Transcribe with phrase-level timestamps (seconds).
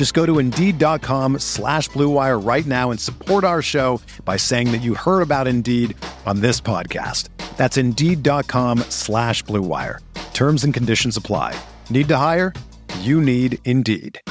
[0.00, 4.80] Just go to Indeed.com slash BlueWire right now and support our show by saying that
[4.80, 7.28] you heard about Indeed on this podcast.
[7.58, 9.98] That's Indeed.com slash BlueWire.
[10.32, 11.54] Terms and conditions apply.
[11.90, 12.54] Need to hire?
[13.00, 14.22] You need Indeed.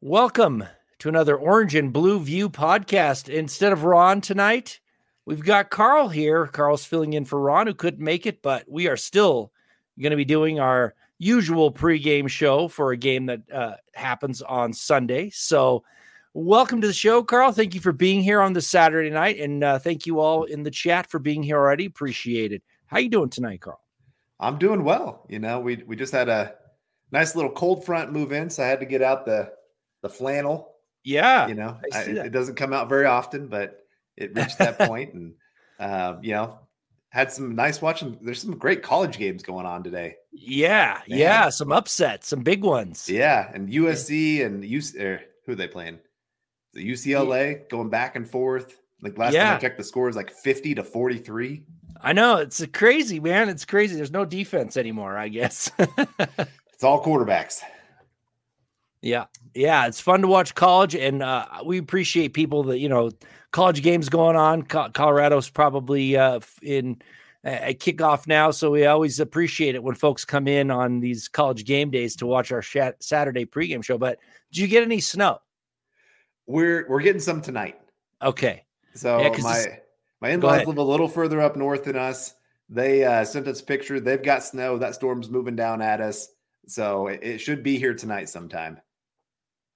[0.00, 0.64] Welcome
[0.98, 3.28] to another Orange and Blue View podcast.
[3.28, 4.80] Instead of Ron tonight,
[5.24, 6.48] we've got Carl here.
[6.48, 9.52] Carl's filling in for Ron, who couldn't make it, but we are still
[10.00, 14.72] going to be doing our usual pregame show for a game that uh, happens on
[14.72, 15.30] Sunday.
[15.30, 15.84] So,
[16.34, 17.52] welcome to the show, Carl.
[17.52, 20.64] Thank you for being here on this Saturday night, and uh, thank you all in
[20.64, 21.86] the chat for being here already.
[21.86, 22.62] Appreciate it.
[22.86, 23.80] How you doing tonight, Carl?
[24.40, 25.24] I'm doing well.
[25.28, 26.54] You know, we we just had a
[27.12, 29.52] nice little cold front move in, so I had to get out the
[30.02, 30.74] the flannel.
[31.04, 35.14] Yeah, you know, I, it doesn't come out very often, but it reached that point,
[35.14, 35.34] and
[35.78, 36.58] uh, you know,
[37.12, 38.18] had some nice watching.
[38.22, 40.16] There's some great college games going on today.
[40.32, 41.18] Yeah, Man.
[41.18, 43.08] yeah, some upsets, some big ones.
[43.08, 45.98] Yeah, and USC and UC, er, who are they playing?
[46.72, 48.78] The UCLA going back and forth.
[49.02, 49.44] Like last yeah.
[49.44, 51.62] time I checked, the score is like 50 to 43.
[52.00, 53.50] I know it's crazy, man.
[53.50, 53.94] It's crazy.
[53.94, 55.18] There's no defense anymore.
[55.18, 57.60] I guess it's all quarterbacks.
[59.02, 59.24] Yeah,
[59.54, 63.10] yeah, it's fun to watch college, and uh, we appreciate people that you know
[63.50, 64.62] college games going on.
[64.62, 67.02] Co- Colorado's probably uh, in
[67.44, 71.64] a kickoff now, so we always appreciate it when folks come in on these college
[71.64, 73.98] game days to watch our sh- Saturday pregame show.
[73.98, 74.18] But
[74.52, 75.40] do you get any snow?
[76.46, 77.80] We're we're getting some tonight.
[78.22, 78.64] Okay.
[78.94, 79.78] So yeah, my
[80.20, 82.34] my in-laws live a little further up north than us.
[82.68, 84.00] They uh, sent us a picture.
[84.00, 84.78] They've got snow.
[84.78, 86.28] That storm's moving down at us.
[86.66, 88.80] So it, it should be here tonight sometime.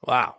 [0.06, 0.36] Wow.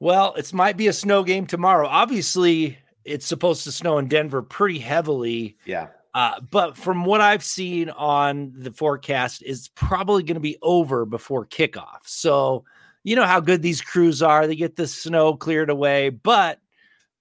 [0.00, 1.86] Well, it might be a snow game tomorrow.
[1.86, 5.56] Obviously, it's supposed to snow in Denver pretty heavily.
[5.64, 5.88] Yeah.
[6.14, 11.06] Uh, but from what I've seen on the forecast, it's probably going to be over
[11.06, 12.00] before kickoff.
[12.04, 12.64] So
[13.02, 16.10] you know how good these crews are; they get the snow cleared away.
[16.10, 16.60] But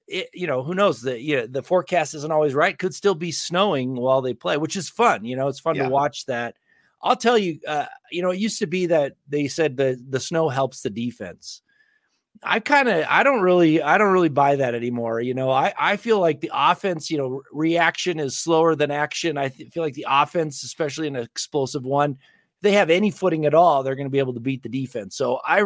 [0.08, 1.02] it, you know, who knows?
[1.02, 2.78] The you know, the forecast isn't always right.
[2.78, 5.24] Could still be snowing while they play, which is fun.
[5.24, 5.84] You know, it's fun yeah.
[5.84, 6.56] to watch that.
[7.02, 10.20] I'll tell you, uh, you know, it used to be that they said the the
[10.20, 11.62] snow helps the defense.
[12.44, 15.22] I kind of I don't really I don't really buy that anymore.
[15.22, 19.38] You know, I I feel like the offense, you know, reaction is slower than action.
[19.38, 22.18] I th- feel like the offense, especially an explosive one,
[22.62, 25.16] they have any footing at all, they're going to be able to beat the defense.
[25.16, 25.64] So I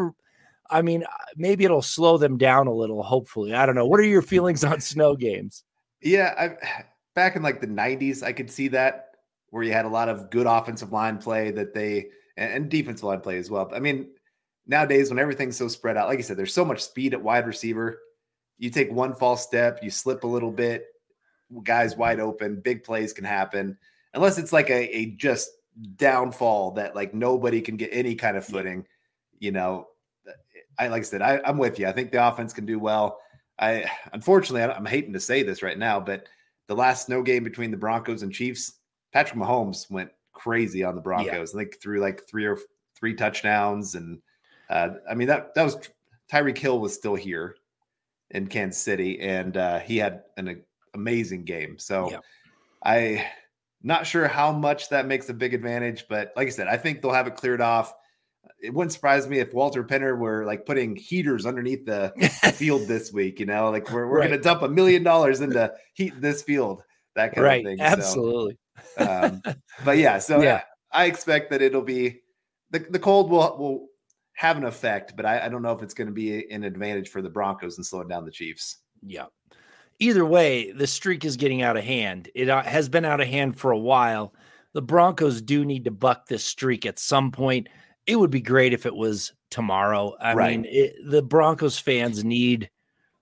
[0.69, 3.03] I mean, uh, maybe it'll slow them down a little.
[3.03, 3.85] Hopefully, I don't know.
[3.85, 5.63] What are your feelings on snow games?
[6.01, 6.83] Yeah, I,
[7.15, 9.11] back in like the '90s, I could see that
[9.49, 13.03] where you had a lot of good offensive line play that they and, and defensive
[13.03, 13.71] line play as well.
[13.73, 14.09] I mean,
[14.67, 17.47] nowadays when everything's so spread out, like I said, there's so much speed at wide
[17.47, 17.99] receiver.
[18.57, 20.85] You take one false step, you slip a little bit,
[21.63, 23.77] guys wide open, big plays can happen.
[24.13, 25.49] Unless it's like a, a just
[25.97, 28.85] downfall that like nobody can get any kind of footing,
[29.39, 29.87] you know.
[30.77, 31.87] I like I said, I, I'm with you.
[31.87, 33.19] I think the offense can do well.
[33.59, 36.27] I unfortunately I'm hating to say this right now, but
[36.67, 38.73] the last snow game between the Broncos and Chiefs,
[39.13, 41.53] Patrick Mahomes went crazy on the Broncos.
[41.53, 41.59] Yeah.
[41.59, 42.57] I think threw like three or
[42.97, 44.21] three touchdowns and
[44.69, 45.77] uh, I mean that that was
[46.31, 47.55] Tyreek Hill was still here
[48.31, 50.55] in Kansas City, and uh, he had an a,
[50.93, 51.77] amazing game.
[51.77, 52.19] So yeah.
[52.83, 53.27] I
[53.83, 57.01] not sure how much that makes a big advantage, but like I said, I think
[57.01, 57.93] they'll have it cleared off.
[58.59, 62.11] It wouldn't surprise me if Walton Penner were like putting heaters underneath the
[62.55, 63.39] field this week.
[63.39, 64.29] You know, like we're we're right.
[64.29, 66.83] going to dump a million dollars into heat this field,
[67.15, 67.65] that kind right.
[67.65, 67.81] of thing.
[67.81, 68.57] Absolutely.
[68.97, 70.63] So, um, but yeah, so yeah.
[70.91, 72.21] I expect that it'll be
[72.71, 73.87] the, the cold will will
[74.35, 77.09] have an effect, but I, I don't know if it's going to be an advantage
[77.09, 78.77] for the Broncos and slowing down the Chiefs.
[79.05, 79.25] Yeah.
[79.99, 82.29] Either way, the streak is getting out of hand.
[82.35, 84.33] It uh, has been out of hand for a while.
[84.73, 87.67] The Broncos do need to buck this streak at some point.
[88.05, 90.15] It would be great if it was tomorrow.
[90.19, 90.59] I right.
[90.59, 92.69] mean, it, the Broncos fans need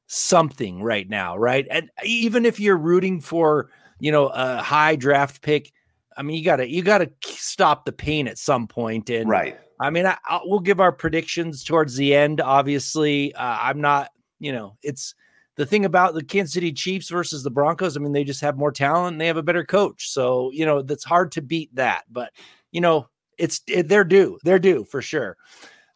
[0.08, 1.68] something right now, right?
[1.70, 3.70] And even if you're rooting for
[4.04, 5.72] you know, a high draft pick.
[6.18, 9.10] I mean, you gotta you gotta stop the pain at some point.
[9.10, 9.58] And right.
[9.80, 12.42] I mean, I, I, we'll give our predictions towards the end.
[12.42, 14.10] Obviously, uh, I'm not.
[14.40, 15.16] You know, it's
[15.56, 17.96] the thing about the Kansas City Chiefs versus the Broncos.
[17.96, 20.10] I mean, they just have more talent and they have a better coach.
[20.10, 22.04] So you know, that's hard to beat that.
[22.12, 22.32] But
[22.72, 24.38] you know, it's it, they're due.
[24.44, 25.38] They're due for sure.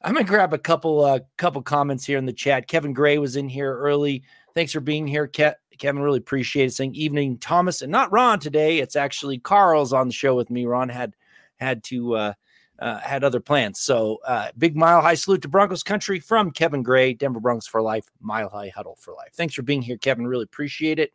[0.02, 2.68] I'm gonna grab a couple uh couple comments here in the chat.
[2.68, 4.24] Kevin Gray was in here early.
[4.54, 6.02] Thanks for being here, Ke- Kevin.
[6.02, 6.74] Really appreciate it.
[6.74, 8.80] Saying evening, Thomas, and not Ron today.
[8.80, 10.66] It's actually Carl's on the show with me.
[10.66, 11.14] Ron had
[11.58, 12.34] had to uh,
[12.80, 13.80] uh had other plans.
[13.80, 17.82] So uh big mile high salute to Broncos country from Kevin Gray, Denver Broncos for
[17.82, 19.34] life, mile high huddle for life.
[19.34, 20.28] Thanks for being here, Kevin.
[20.28, 21.14] Really appreciate it.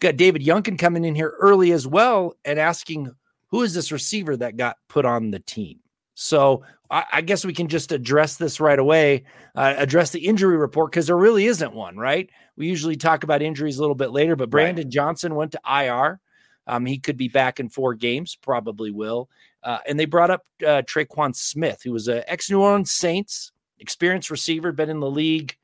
[0.00, 3.14] Got David Yunkin coming in here early as well and asking
[3.48, 5.78] who is this receiver that got put on the team?
[6.14, 9.24] So I, I guess we can just address this right away,
[9.54, 12.28] uh, address the injury report because there really isn't one, right?
[12.56, 14.92] We usually talk about injuries a little bit later, but Brandon right.
[14.92, 16.20] Johnson went to IR.
[16.66, 19.28] Um, he could be back in four games, probably will.
[19.62, 23.52] Uh, and they brought up uh, Tre'Quan Smith, who was an ex New Orleans Saints,
[23.78, 25.56] experienced receiver, been in the league,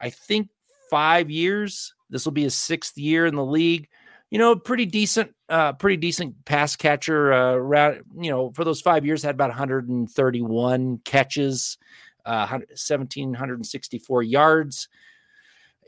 [0.00, 0.48] I think,
[0.90, 1.94] five years.
[2.10, 3.88] This will be his sixth year in the league
[4.30, 7.32] you know, pretty decent, uh, pretty decent pass catcher.
[7.32, 11.78] Uh, around, you know, for those five years, had about 131 catches,
[12.24, 14.88] uh, 1,764 yards,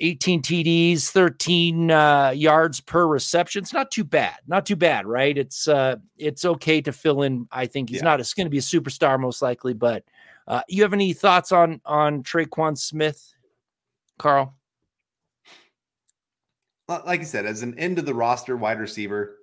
[0.00, 3.62] 18 TDs, 13 uh, yards per reception.
[3.62, 5.37] It's not too bad, not too bad, right?
[5.37, 7.49] It's uh, it's okay to fill in.
[7.50, 8.05] I think he's yeah.
[8.05, 8.21] not.
[8.21, 10.05] It's going to be a superstar most likely, but
[10.47, 13.35] uh, you have any thoughts on on Tre'Quan Smith,
[14.19, 14.55] Carl?
[16.89, 19.37] like I said, as an end of the roster wide receiver,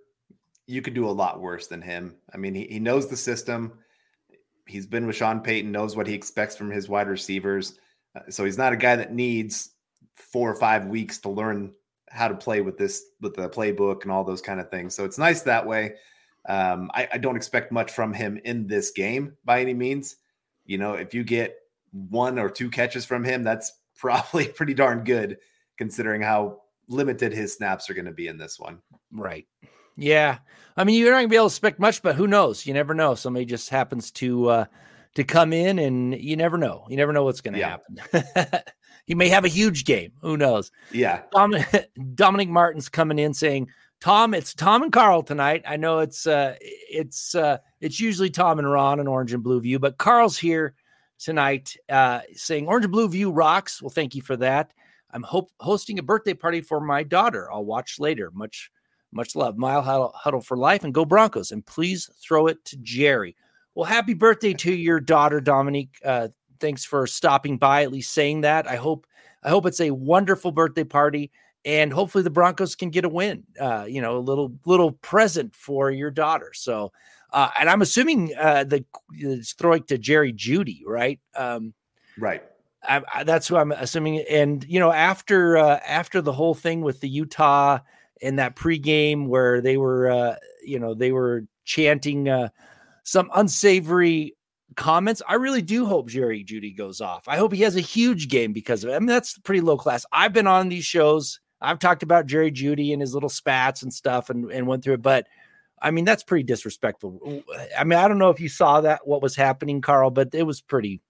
[0.68, 2.16] you could do a lot worse than him.
[2.34, 3.74] I mean, he, he knows the system.
[4.66, 7.78] He's been with Sean Payton, knows what he expects from his wide receivers.
[8.16, 9.75] Uh, so he's not a guy that needs
[10.15, 11.73] four or five weeks to learn
[12.09, 14.95] how to play with this, with the playbook and all those kind of things.
[14.95, 15.95] So it's nice that way.
[16.47, 20.17] Um, I, I don't expect much from him in this game by any means.
[20.65, 21.56] You know, if you get
[21.91, 25.38] one or two catches from him, that's probably pretty darn good
[25.77, 28.79] considering how limited his snaps are going to be in this one.
[29.11, 29.47] Right.
[29.97, 30.39] Yeah.
[30.77, 32.65] I mean, you're not going to be able to expect much, but who knows?
[32.65, 33.15] You never know.
[33.15, 34.65] Somebody just happens to uh
[35.15, 36.85] to come in, and you never know.
[36.89, 37.77] You never know what's going to yeah.
[38.03, 38.59] happen.
[39.06, 40.12] he may have a huge game.
[40.22, 40.72] Who knows?
[40.92, 41.22] Yeah.
[41.31, 41.56] Dom-
[42.16, 43.69] Dominic Martin's coming in saying,
[44.02, 45.63] "Tom, it's Tom and Carl tonight.
[45.68, 49.62] I know it's uh it's uh it's usually Tom and Ron and Orange and Blue
[49.62, 50.75] View, but Carl's here."
[51.19, 53.81] tonight uh, saying Orange and Blue View rocks.
[53.81, 54.74] Well, thank you for that.
[55.12, 57.52] I'm hope, hosting a birthday party for my daughter.
[57.52, 58.31] I'll watch later.
[58.34, 58.72] Much,
[59.12, 59.57] much love.
[59.57, 61.52] Mile huddle, huddle for life and go Broncos.
[61.52, 63.36] And please throw it to Jerry.
[63.75, 65.98] Well, happy birthday to your daughter, Dominique.
[66.04, 66.30] Uh,
[66.65, 68.67] thanks for stopping by, at least saying that.
[68.67, 69.06] I hope,
[69.44, 71.31] I hope it's a wonderful birthday party
[71.63, 73.44] and hopefully the Broncos can get a win.
[73.59, 76.51] Uh, you know, a little little present for your daughter.
[76.53, 76.91] So,
[77.33, 81.19] uh, and I'm assuming uh, the it's throwing to Jerry Jeudy, right?
[81.35, 81.73] Um,
[82.17, 82.44] right.
[82.83, 84.19] I, I, that's who I'm assuming.
[84.29, 87.79] And you know, after uh, after the whole thing with the Utah
[88.21, 92.50] in that pregame where they were, uh, you know, they were chanting uh,
[93.03, 94.35] some unsavory
[94.75, 95.22] comments.
[95.27, 97.27] I really do hope Jerry Jeudy goes off.
[97.27, 98.94] I hope he has a huge game because of it.
[98.94, 100.06] I mean, that's pretty low class.
[100.12, 101.39] I've been on these shows.
[101.62, 104.95] I've talked about Jerry Jeudy and his little spats and stuff and, and went through
[104.95, 105.27] it, but
[105.81, 107.44] I mean, that's pretty disrespectful.
[107.78, 110.44] I mean, I don't know if you saw that, what was happening, Carl, but it
[110.44, 111.02] was pretty,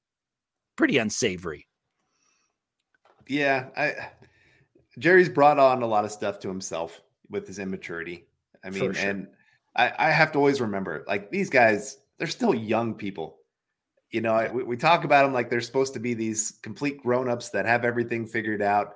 [0.76, 1.68] pretty unsavory.
[3.28, 3.94] Yeah, I
[4.98, 8.26] Jerry's brought on a lot of stuff to himself with his immaturity.
[8.64, 8.96] I mean, sure.
[8.98, 9.28] and
[9.76, 13.38] I, I, have to always remember, like these guys, they're still young people.
[14.12, 17.50] You know, we, we talk about them like they're supposed to be these complete grown-ups
[17.50, 18.96] that have everything figured out,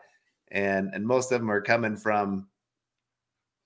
[0.49, 2.47] and and most of them are coming from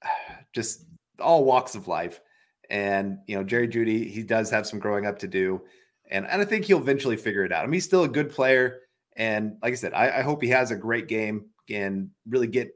[0.54, 0.86] just
[1.20, 2.22] all walks of life.
[2.70, 5.62] And you know, Jerry Jeudy, he does have some growing up to do.
[6.10, 7.64] And, and I think he'll eventually figure it out.
[7.64, 8.82] I mean, he's still a good player.
[9.16, 12.72] And like I said, I, I hope he has a great game and really get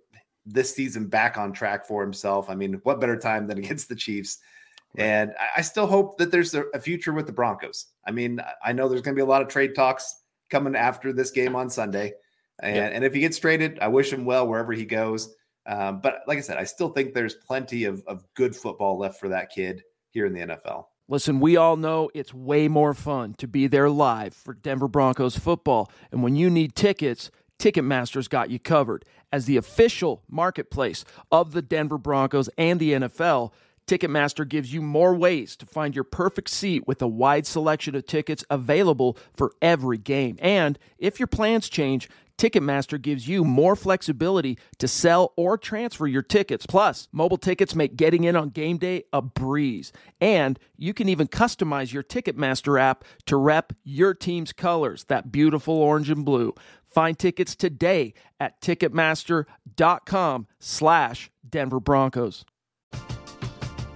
[0.45, 2.49] this season back on track for himself.
[2.49, 4.39] I mean, what better time than against the Chiefs?
[4.97, 7.85] And I, still hope that there's a, future with the Broncos.
[8.05, 11.13] I mean, I know there's going to be a lot of trade talks coming after
[11.13, 12.13] this game on Sunday.
[12.59, 12.85] And, yeah.
[12.87, 15.35] and if he gets traded, I wish him well wherever he goes.
[15.67, 19.19] Um, but like I said, I still think there's plenty of, of good football left
[19.19, 20.85] for that kid here in the NFL.
[21.09, 25.37] Listen, we all know it's way more fun to be there live for Denver Broncos
[25.37, 25.91] football.
[26.11, 29.05] And when you need tickets, Ticketmaster's got you covered.
[29.31, 33.51] As the official marketplace of the Denver Broncos and the NFL,
[33.87, 38.05] Ticketmaster gives you more ways to find your perfect seat with a wide selection of
[38.05, 40.37] tickets available for every game.
[40.41, 46.21] And if your plans change, Ticketmaster gives you more flexibility to sell or transfer your
[46.21, 46.65] tickets.
[46.65, 49.91] Plus, mobile tickets make getting in on game day a breeze.
[50.21, 55.75] And you can even customize your Ticketmaster app to rep your team's colors, that beautiful
[55.75, 56.53] orange and blue.
[56.85, 62.45] Find tickets today at ticketmaster.com slash Denver Broncos.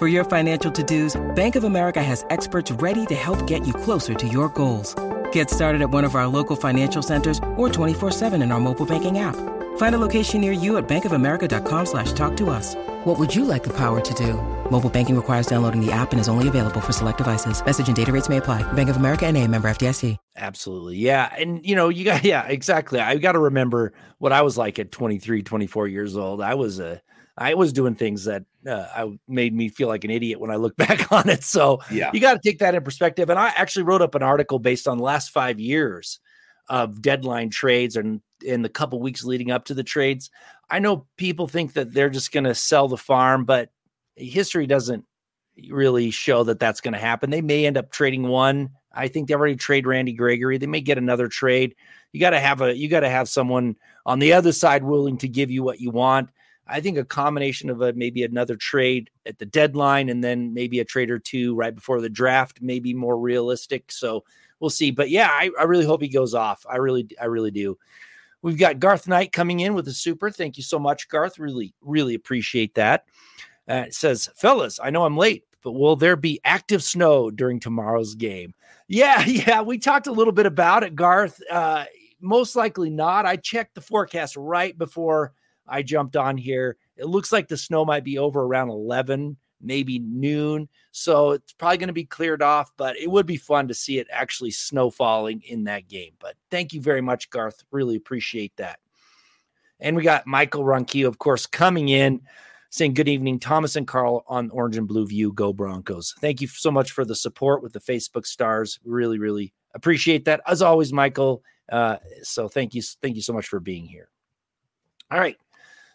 [0.00, 4.14] For your financial to-dos, Bank of America has experts ready to help get you closer
[4.14, 4.94] to your goals.
[5.30, 9.18] Get started at one of our local financial centers or 24-7 in our mobile banking
[9.18, 9.36] app.
[9.76, 12.74] Find a location near you at bankofamerica.com slash talk to us.
[13.04, 14.40] What would you like the power to do?
[14.70, 17.62] Mobile banking requires downloading the app and is only available for select devices.
[17.62, 18.62] Message and data rates may apply.
[18.72, 20.16] Bank of America and a member FDIC.
[20.34, 20.96] Absolutely.
[20.96, 21.30] Yeah.
[21.36, 23.00] And, you know, you got, yeah, exactly.
[23.00, 26.40] I got to remember what I was like at 23, 24 years old.
[26.40, 27.02] I was a,
[27.40, 30.56] I was doing things that uh, I made me feel like an idiot when I
[30.56, 31.42] look back on it.
[31.42, 32.10] So Yeah.
[32.12, 33.30] you got to take that in perspective.
[33.30, 36.20] And I actually wrote up an article based on the last five years
[36.68, 40.30] of deadline trades and in the couple weeks leading up to the trades.
[40.68, 43.70] I know people think that they're just going to sell the farm, but
[44.16, 45.04] history doesn't
[45.68, 47.30] really show that that's going to happen.
[47.30, 48.70] They may end up trading one.
[48.92, 50.58] I think they already trade Randy Gregory.
[50.58, 51.74] They may get another trade.
[52.12, 55.18] You got to have a you got to have someone on the other side willing
[55.18, 56.30] to give you what you want.
[56.70, 60.78] I think a combination of a maybe another trade at the deadline and then maybe
[60.80, 63.90] a trade or two right before the draft may be more realistic.
[63.90, 64.24] So
[64.60, 64.90] we'll see.
[64.90, 66.64] But yeah, I, I really hope he goes off.
[66.70, 67.76] I really I really do.
[68.42, 70.30] We've got Garth Knight coming in with a super.
[70.30, 71.38] Thank you so much, Garth.
[71.38, 73.04] Really, really appreciate that.
[73.68, 77.60] Uh, it says, fellas, I know I'm late, but will there be active snow during
[77.60, 78.54] tomorrow's game?
[78.88, 79.60] Yeah, yeah.
[79.60, 81.42] We talked a little bit about it, Garth.
[81.50, 81.84] Uh,
[82.20, 83.26] most likely not.
[83.26, 85.32] I checked the forecast right before
[85.70, 86.76] I jumped on here.
[86.96, 90.68] It looks like the snow might be over around 11, maybe noon.
[90.90, 93.98] So it's probably going to be cleared off, but it would be fun to see
[93.98, 96.12] it actually snow falling in that game.
[96.18, 97.62] But thank you very much, Garth.
[97.70, 98.80] Really appreciate that.
[99.78, 102.20] And we got Michael Ronquillo, of course, coming in
[102.70, 105.32] saying good evening, Thomas and Carl on Orange and Blue View.
[105.32, 106.14] Go Broncos.
[106.20, 108.78] Thank you so much for the support with the Facebook stars.
[108.84, 110.40] Really, really appreciate that.
[110.46, 111.42] As always, Michael.
[111.70, 112.82] Uh, so thank you.
[112.82, 114.08] Thank you so much for being here.
[115.10, 115.36] All right.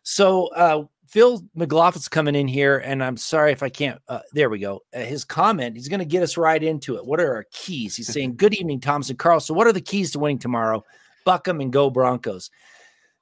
[0.06, 4.00] So uh, Phil McLaughlin's coming in here, and I'm sorry if I can't.
[4.08, 4.82] Uh, there we go.
[4.96, 7.06] Uh, his comment, he's going to get us right into it.
[7.06, 7.96] What are our keys?
[7.96, 9.40] He's saying, Good evening, Thomas and Carl.
[9.40, 10.84] So, what are the keys to winning tomorrow?
[11.26, 12.52] Buck 'em and go Broncos.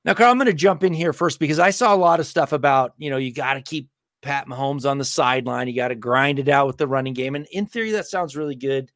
[0.03, 2.27] Now, Carl, I'm going to jump in here first because I saw a lot of
[2.27, 3.89] stuff about, you know, you got to keep
[4.21, 5.69] Pat Mahomes on the sideline.
[5.69, 7.35] You got to grind it out with the running game.
[7.35, 8.91] And in theory, that sounds really good.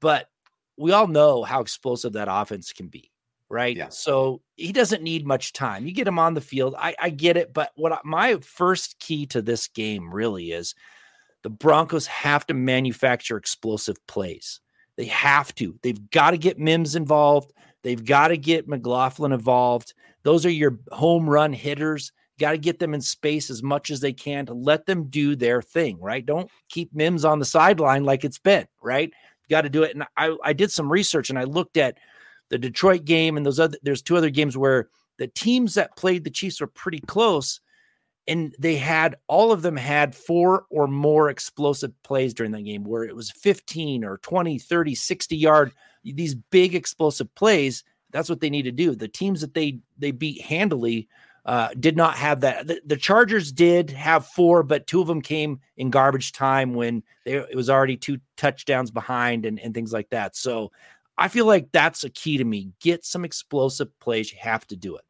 [0.00, 0.28] But
[0.76, 3.12] we all know how explosive that offense can be,
[3.50, 3.76] right?
[3.76, 3.88] Yeah.
[3.88, 5.86] So he doesn't need much time.
[5.86, 6.74] You get him on the field.
[6.78, 7.52] I, I get it.
[7.52, 10.74] But what I, my first key to this game really is
[11.42, 14.60] the Broncos have to manufacture explosive plays.
[14.96, 15.78] They have to.
[15.82, 17.52] They've got to get Mims involved.
[17.82, 19.94] They've got to get McLaughlin involved.
[20.24, 22.12] Those are your home run hitters.
[22.38, 25.36] Got to get them in space as much as they can to let them do
[25.36, 26.24] their thing, right?
[26.24, 29.12] Don't keep Mims on the sideline like it's been, right?
[29.48, 29.94] Got to do it.
[29.94, 31.98] And I, I did some research and I looked at
[32.50, 34.88] the Detroit game and those other, there's two other games where
[35.18, 37.60] the teams that played the Chiefs were pretty close
[38.28, 42.84] and they had all of them had four or more explosive plays during that game
[42.84, 45.72] where it was 15 or 20 30 60 yard
[46.04, 50.10] these big explosive plays that's what they need to do the teams that they they
[50.10, 51.08] beat handily
[51.48, 52.66] uh, did not have that.
[52.66, 57.02] The, the, Chargers did have four, but two of them came in garbage time when
[57.24, 60.36] they, it was already two touchdowns behind and, and things like that.
[60.36, 60.72] So
[61.18, 62.70] I feel like that's a key to me.
[62.80, 64.32] Get some explosive plays.
[64.32, 65.04] You have to do it.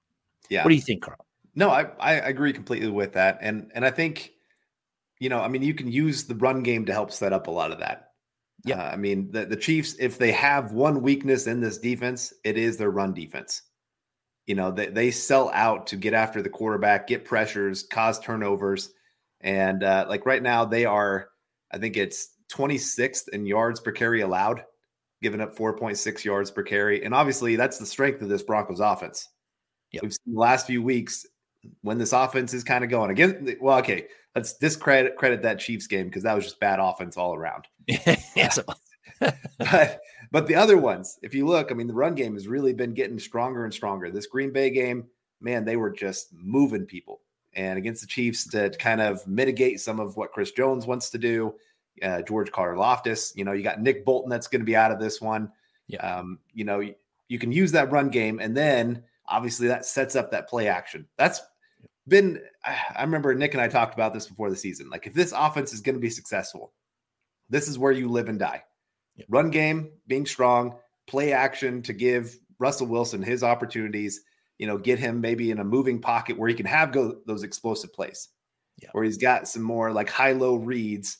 [0.48, 0.64] Yeah.
[0.64, 1.26] What do you think, Carl?
[1.54, 3.38] No, I, I agree completely with that.
[3.40, 4.32] And and I think,
[5.20, 7.50] you know, I mean, you can use the run game to help set up a
[7.50, 8.08] lot of that.
[8.64, 8.82] Yeah.
[8.82, 12.58] Uh, I mean, the, the Chiefs, if they have one weakness in this defense, it
[12.58, 13.62] is their run defense.
[14.46, 18.90] You know, they, they sell out to get after the quarterback, get pressures, cause turnovers.
[19.40, 21.28] And uh, like right now, they are,
[21.72, 24.64] I think it's 26th in yards per carry allowed,
[25.22, 27.04] giving up 4.6 yards per carry.
[27.04, 29.28] And obviously, that's the strength of this Broncos offense.
[29.92, 30.02] Yep.
[30.02, 31.26] We've seen the last few weeks
[31.82, 33.56] when this offense is kind of going again.
[33.60, 37.34] Well, okay, let's discredit credit that Chiefs game because that was just bad offense all
[37.34, 37.66] around.
[37.86, 38.58] yes,
[39.20, 42.72] but but the other ones, if you look, I mean, the run game has really
[42.72, 44.10] been getting stronger and stronger.
[44.10, 45.06] This Green Bay game,
[45.40, 47.20] man, they were just moving people.
[47.54, 51.18] And against the Chiefs to kind of mitigate some of what Chris Jones wants to
[51.18, 51.54] do,
[52.02, 55.00] uh, George Karlaftis, you know, you got Nick Bolton that's going to be out of
[55.00, 55.50] this one.
[55.86, 56.18] Yeah.
[56.18, 56.94] Um, you know, you,
[57.28, 61.06] you can use that run game, and then obviously that sets up that play action.
[61.16, 61.40] That's
[62.06, 64.90] been, I remember Nick and I talked about this before the season.
[64.90, 66.72] Like, if this offense is going to be successful,
[67.50, 68.62] this is where you live and die.
[69.16, 69.26] Yep.
[69.30, 70.76] Run game, being strong,
[71.06, 74.22] play action to give Russell Wilson his opportunities,
[74.58, 77.42] you know, get him maybe in a moving pocket where he can have go those
[77.42, 78.28] explosive plays.
[78.80, 78.90] Yep.
[78.92, 81.18] Where he's got some more like high-low reads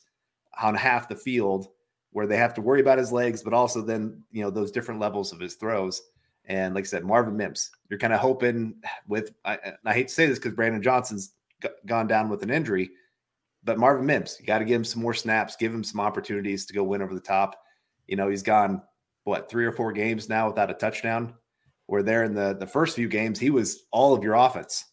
[0.61, 1.67] on half the field
[2.11, 4.99] where they have to worry about his legs, but also then, you know, those different
[4.99, 6.01] levels of his throws.
[6.45, 8.75] And like I said, Marvin Mims, you're kind of hoping
[9.07, 12.49] with, I, I, hate to say this because Brandon Johnson's g- gone down with an
[12.49, 12.89] injury,
[13.63, 16.65] but Marvin Mims, you got to give him some more snaps, give him some opportunities
[16.65, 17.55] to go win over the top.
[18.07, 18.81] You know, he's gone
[19.25, 21.35] what three or four games now without a touchdown.
[21.85, 24.85] Where there in the the first few games, he was all of your offense.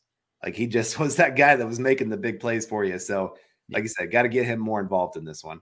[0.43, 2.99] Like he just was that guy that was making the big plays for you.
[2.99, 3.37] So,
[3.71, 5.61] like I said, got to get him more involved in this one.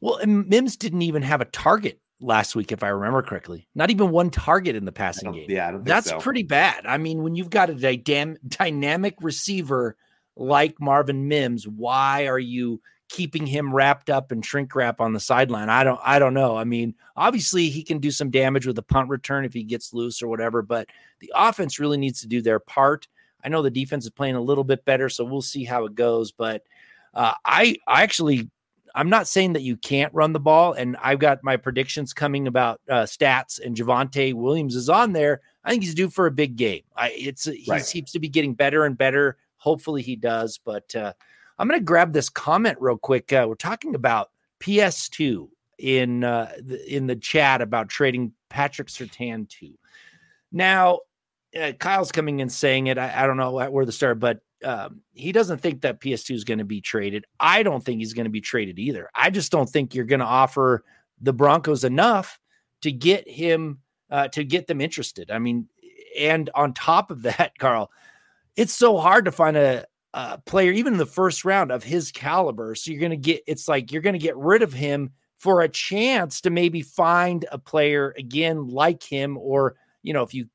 [0.00, 3.68] Well, and Mims didn't even have a target last week, if I remember correctly.
[3.74, 5.46] Not even one target in the passing game.
[5.48, 6.18] Yeah, that's so.
[6.18, 6.86] pretty bad.
[6.86, 9.96] I mean, when you've got a dy- dynamic receiver
[10.36, 12.80] like Marvin Mims, why are you
[13.12, 15.68] keeping him wrapped up in shrink wrap on the sideline.
[15.68, 16.56] I don't I don't know.
[16.56, 19.92] I mean, obviously he can do some damage with a punt return if he gets
[19.92, 20.88] loose or whatever, but
[21.20, 23.06] the offense really needs to do their part.
[23.44, 25.94] I know the defense is playing a little bit better, so we'll see how it
[25.94, 26.62] goes, but
[27.14, 28.50] uh, I I actually
[28.94, 32.46] I'm not saying that you can't run the ball, and I've got my predictions coming
[32.46, 35.40] about uh, stats, and Javonte Williams is on there.
[35.64, 36.82] I think he's due for a big game.
[36.96, 37.84] I, it's he right.
[37.84, 39.38] seems to be getting better and better.
[39.56, 41.12] Hopefully he does, but uh,
[41.58, 43.32] I'm going to grab this comment real quick.
[43.32, 45.48] Uh, we're talking about PS2
[45.78, 49.72] in uh, the, in the chat about trading Patrick Surtain to.
[50.50, 51.00] Now,
[51.58, 52.98] uh, Kyle's coming in saying it.
[52.98, 56.44] I, I don't know where to start, but um, he doesn't think that PS2 is
[56.44, 57.24] going to be traded.
[57.40, 59.08] I don't think he's going to be traded either.
[59.14, 60.84] I just don't think you're going to offer
[61.20, 62.40] the Broncos enough
[62.82, 63.78] to get him
[64.10, 65.30] uh, to get them interested.
[65.30, 65.68] I mean,
[66.18, 67.90] and on top of that, Carl,
[68.56, 72.12] it's so hard to find a, uh, player, even in the first round of his
[72.12, 72.74] caliber.
[72.74, 75.62] So you're going to get, it's like you're going to get rid of him for
[75.62, 80.48] a chance to maybe find a player again like him, or, you know, if you,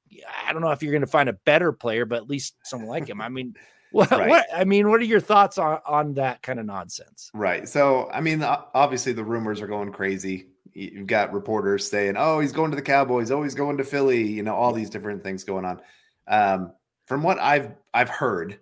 [0.45, 2.89] I don't know if you're going to find a better player, but at least someone
[2.89, 3.19] like him.
[3.19, 3.55] I mean,
[3.97, 4.29] what, right.
[4.29, 7.31] what, I mean, what are your thoughts on, on that kind of nonsense?
[7.33, 7.67] Right.
[7.67, 10.49] So, I mean, obviously the rumors are going crazy.
[10.71, 13.31] You've got reporters saying, oh, he's going to the Cowboys.
[13.31, 14.21] Oh, he's going to Philly.
[14.21, 15.81] You know, all these different things going on.
[16.27, 16.73] Um,
[17.07, 18.59] from what I've I've heard,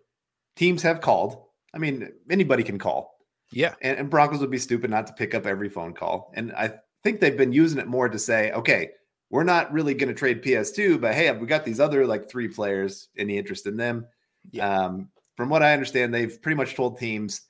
[0.55, 1.43] teams have called.
[1.73, 3.19] I mean, anybody can call.
[3.51, 3.73] Yeah.
[3.81, 6.31] And, and, Broncos would be stupid not to pick up every phone call.
[6.33, 8.91] And I think they've been using it more to say, okay,
[9.29, 12.47] we're not really going to trade PS2, but hey, we got these other like three
[12.47, 13.09] players.
[13.17, 14.07] Any interest in them?
[14.51, 14.85] Yeah.
[14.85, 17.41] Um, from what I understand, they've pretty much told teams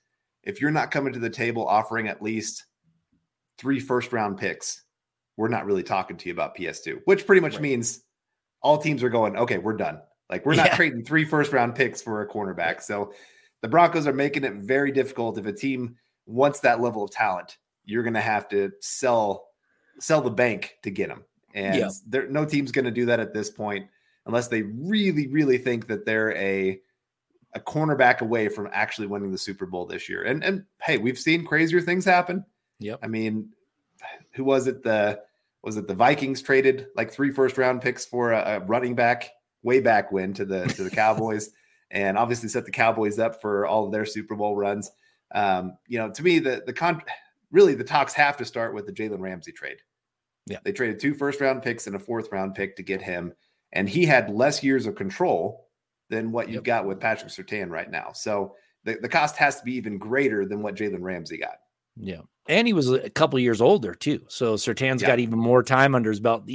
[0.44, 2.66] if you're not coming to the table offering at least
[3.58, 4.84] three first round picks,
[5.38, 7.62] we're not really talking to you about PS2, which pretty much right.
[7.62, 8.04] means
[8.62, 10.00] all teams are going, okay, we're done.
[10.30, 10.76] Like we're not yeah.
[10.76, 12.82] trading three first round picks for a cornerback.
[12.82, 13.14] So
[13.62, 17.58] the Broncos are making it very difficult if a team wants that level of talent.
[17.84, 19.48] You're going to have to sell
[20.00, 21.24] sell the bank to get them.
[21.54, 21.90] And yeah.
[22.08, 23.88] there no team's going to do that at this point
[24.26, 26.80] unless they really really think that they're a
[27.56, 30.24] a cornerback away from actually winning the Super Bowl this year.
[30.24, 32.46] And and hey, we've seen crazier things happen.
[32.80, 33.00] Yep.
[33.02, 33.50] I mean,
[34.34, 35.22] who was it the
[35.64, 39.32] was it the Vikings traded like three first round picks for a, a running back
[39.64, 41.50] way back when to the to the Cowboys,
[41.90, 44.92] and obviously set the Cowboys up for all of their Super Bowl runs.
[45.34, 47.02] Um, you know, to me, the the con
[47.52, 49.78] really the talks have to start with the Jalen Ramsey trade.
[50.46, 53.34] Yeah, they traded two first round picks and a fourth round pick to get him,
[53.72, 55.65] and he had less years of control
[56.10, 56.64] than what you've yep.
[56.64, 58.12] got with Patrick Surtain right now.
[58.14, 61.58] So the, the cost has to be even greater than what Jalen Ramsey got.
[61.98, 62.22] Yeah.
[62.48, 64.22] And he was a couple years older too.
[64.28, 65.08] So Surtain's yeah.
[65.08, 66.48] got even more time under his belt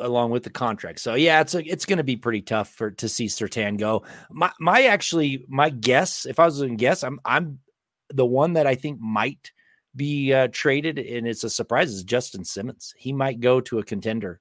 [0.00, 0.98] along with the contract.
[0.98, 4.02] So yeah, it's a, it's going to be pretty tough for to see Surtain go.
[4.30, 7.60] My my actually my guess, if I was going to guess, I'm I'm
[8.12, 9.52] the one that I think might
[9.94, 11.92] be uh, traded, and it's a surprise.
[11.92, 12.92] Is Justin Simmons?
[12.96, 14.40] He might go to a contender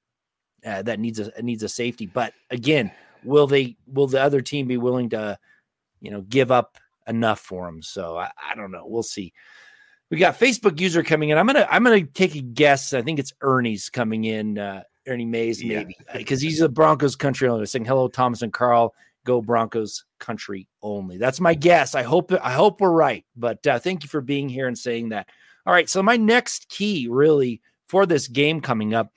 [0.65, 2.07] uh, that needs a needs a safety.
[2.07, 2.91] But again,
[3.25, 3.77] will they?
[3.87, 5.37] Will the other team be willing to,
[6.01, 7.81] you know, give up enough for him?
[7.81, 8.85] So I, I don't know.
[8.85, 9.33] We'll see.
[10.11, 11.37] We got Facebook user coming in.
[11.37, 12.93] I'm gonna I'm gonna take a guess.
[12.93, 14.57] I think it's Ernie's coming in.
[14.57, 16.49] Uh, Ernie Mays maybe because yeah.
[16.49, 18.93] he's a Broncos country owner saying hello Thomas and Carl
[19.25, 21.17] go Broncos country only.
[21.17, 21.95] That's my guess.
[21.95, 23.25] I hope I hope we're right.
[23.35, 25.27] But uh, thank you for being here and saying that.
[25.65, 29.11] All right, so my next key really for this game coming up,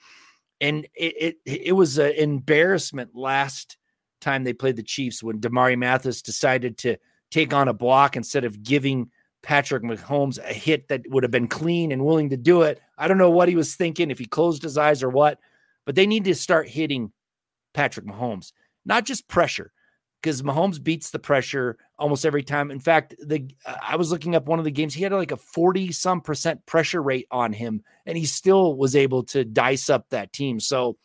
[0.59, 3.77] and it it, it was an embarrassment last
[4.19, 6.97] time they played the Chiefs when Damarri Mathis decided to
[7.31, 11.47] take on a block instead of giving Patrick Mahomes a hit that would have been
[11.47, 12.81] clean and willing to do it.
[12.97, 15.39] I don't know what he was thinking, if he closed his eyes or what,
[15.85, 17.11] but they need to start hitting
[17.73, 18.51] Patrick Mahomes,
[18.85, 19.71] not just pressure
[20.21, 22.71] because Mahomes beats the pressure almost every time.
[22.71, 24.93] In fact, the I was looking up one of the games.
[24.93, 28.95] He had like a 40 some percent pressure rate on him, and he still was
[28.95, 30.59] able to dice up that team.
[30.59, 30.97] So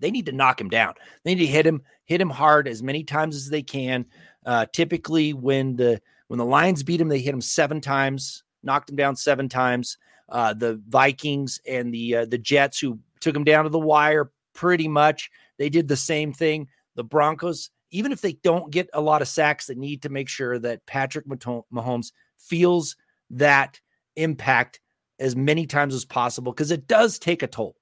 [0.00, 0.94] they need to knock him down.
[1.24, 4.06] They need to hit him, hit him hard as many times as they can.
[4.44, 8.90] Uh, typically, when the when the Lions beat him, they hit him seven times, knocked
[8.90, 9.98] him down seven times.
[10.28, 14.30] Uh, the Vikings and the uh, the Jets, who took him down to the wire,
[14.54, 16.68] pretty much they did the same thing.
[16.96, 20.28] The Broncos even if they don't get a lot of sacks, they need to make
[20.28, 22.96] sure that Patrick Mahomes feels
[23.30, 23.80] that
[24.16, 24.80] impact
[25.18, 27.76] as many times as possible because it does take a toll.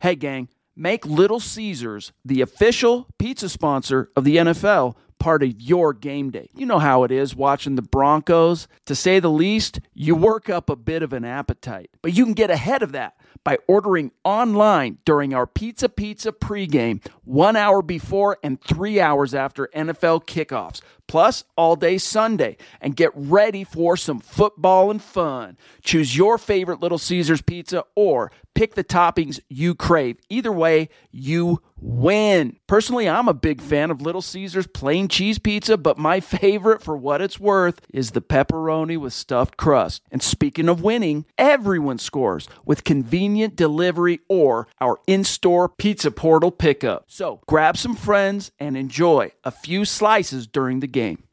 [0.00, 5.92] Hey, gang, make Little Caesars the official pizza sponsor of the NFL part of your
[5.92, 6.50] game day.
[6.54, 8.68] You know how it is watching the Broncos.
[8.84, 11.90] To say the least, you work up a bit of an appetite.
[12.02, 17.04] But you can get ahead of that by ordering online during our Pizza Pizza pregame,
[17.24, 23.10] one hour before and three hours after NFL kickoffs, plus all day Sunday, and get
[23.14, 25.56] ready for some football and fun.
[25.82, 30.18] Choose your favorite Little Caesars pizza or pick the toppings you crave.
[30.30, 32.56] Either way, you win.
[32.66, 36.96] Personally, I'm a big fan of Little Caesars plain cheese pizza, but my favorite for
[36.96, 40.02] what it's worth is the pepperoni with stuffed crust.
[40.10, 42.84] And speaking of winning, everyone scores with
[43.26, 47.04] convenient delivery or our in store pizza portal pickup.
[47.08, 51.24] So grab some friends and enjoy a few slices during the game.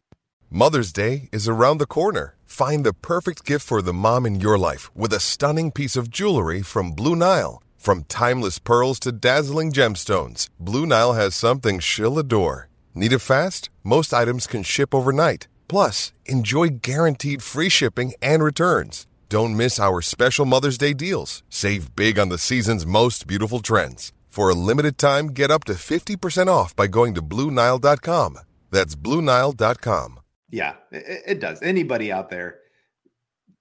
[0.50, 2.36] Mother's Day is around the corner.
[2.46, 6.10] Find the perfect gift for the mom in your life with a stunning piece of
[6.10, 7.62] jewelry from Blue Nile.
[7.78, 12.70] From timeless pearls to dazzling gemstones, Blue Nile has something she'll adore.
[12.96, 13.70] Need it fast?
[13.84, 15.48] Most items can ship overnight.
[15.68, 19.06] Plus, enjoy guaranteed free shipping and returns.
[19.34, 21.42] Don't miss our special Mother's Day deals.
[21.50, 24.14] Save big on the season's most beautiful trends.
[24.28, 28.38] For a limited time, get up to 50% off by going to Bluenile.com.
[28.70, 30.20] That's Bluenile.com.
[30.52, 31.64] Yeah, it, it does.
[31.64, 32.60] Anybody out there,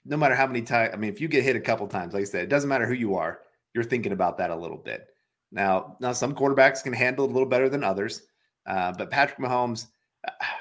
[0.04, 2.20] no matter how many times, I mean, if you get hit a couple times, like
[2.20, 3.40] I said, it doesn't matter who you are
[3.74, 5.06] you're thinking about that a little bit.
[5.50, 8.22] Now, now some quarterbacks can handle it a little better than others,
[8.66, 9.86] uh, but Patrick Mahomes,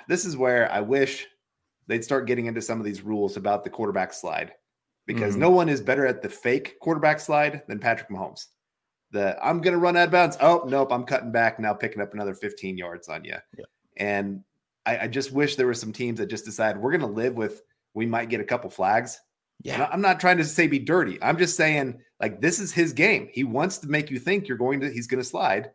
[0.07, 1.27] this is where I wish
[1.87, 4.53] they'd start getting into some of these rules about the quarterback slide,
[5.05, 5.41] because mm-hmm.
[5.41, 8.47] no one is better at the fake quarterback slide than Patrick Mahomes.
[9.11, 10.37] The I'm going to run out of bounds.
[10.41, 13.35] Oh nope, I'm cutting back now, picking up another 15 yards on you.
[13.57, 13.65] Yeah.
[13.97, 14.43] And
[14.85, 17.35] I, I just wish there were some teams that just decide we're going to live
[17.35, 17.61] with.
[17.93, 19.19] We might get a couple flags.
[19.63, 21.19] Yeah, I'm not trying to say be dirty.
[21.21, 23.29] I'm just saying like this is his game.
[23.31, 25.71] He wants to make you think you're going to he's going to slide.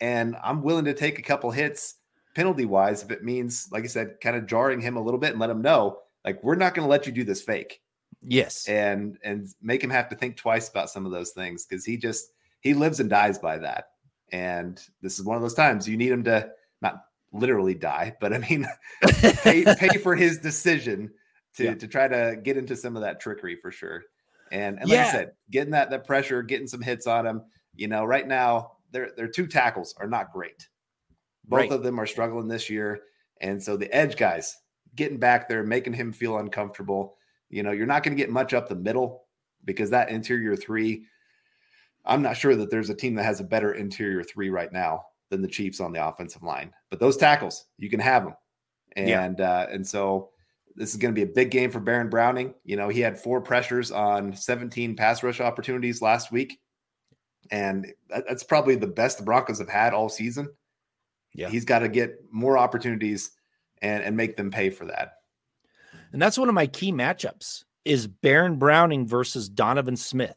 [0.00, 1.96] And I'm willing to take a couple hits
[2.34, 5.30] penalty wise if it means, like I said, kind of jarring him a little bit
[5.30, 7.80] and let him know, like, we're not going to let you do this fake.
[8.22, 8.66] Yes.
[8.68, 11.96] And and make him have to think twice about some of those things because he
[11.96, 13.92] just he lives and dies by that.
[14.32, 16.50] And this is one of those times you need him to
[16.82, 18.66] not literally die, but I mean
[19.42, 21.10] pay pay for his decision
[21.56, 21.74] to yeah.
[21.74, 24.02] to try to get into some of that trickery for sure.
[24.52, 25.06] And, and like yeah.
[25.06, 27.42] I said, getting that that pressure, getting some hits on him.
[27.74, 30.68] You know, right now their their two tackles are not great.
[31.44, 31.72] Both right.
[31.72, 33.00] of them are struggling this year,
[33.40, 34.56] and so the edge guys
[34.94, 37.16] getting back there, making him feel uncomfortable.
[37.50, 39.24] You know, you're not going to get much up the middle
[39.64, 41.04] because that interior three.
[42.06, 45.04] I'm not sure that there's a team that has a better interior three right now
[45.28, 46.72] than the Chiefs on the offensive line.
[46.88, 48.34] But those tackles, you can have them,
[48.96, 49.50] and yeah.
[49.50, 50.30] uh, and so
[50.76, 52.54] this is going to be a big game for Baron Browning.
[52.64, 56.58] You know, he had four pressures on 17 pass rush opportunities last week.
[57.50, 60.48] And that's probably the best the Broncos have had all season.
[61.34, 61.48] Yeah.
[61.48, 63.32] He's got to get more opportunities
[63.82, 65.14] and, and make them pay for that.
[66.12, 70.36] And that's one of my key matchups is Baron Browning versus Donovan Smith.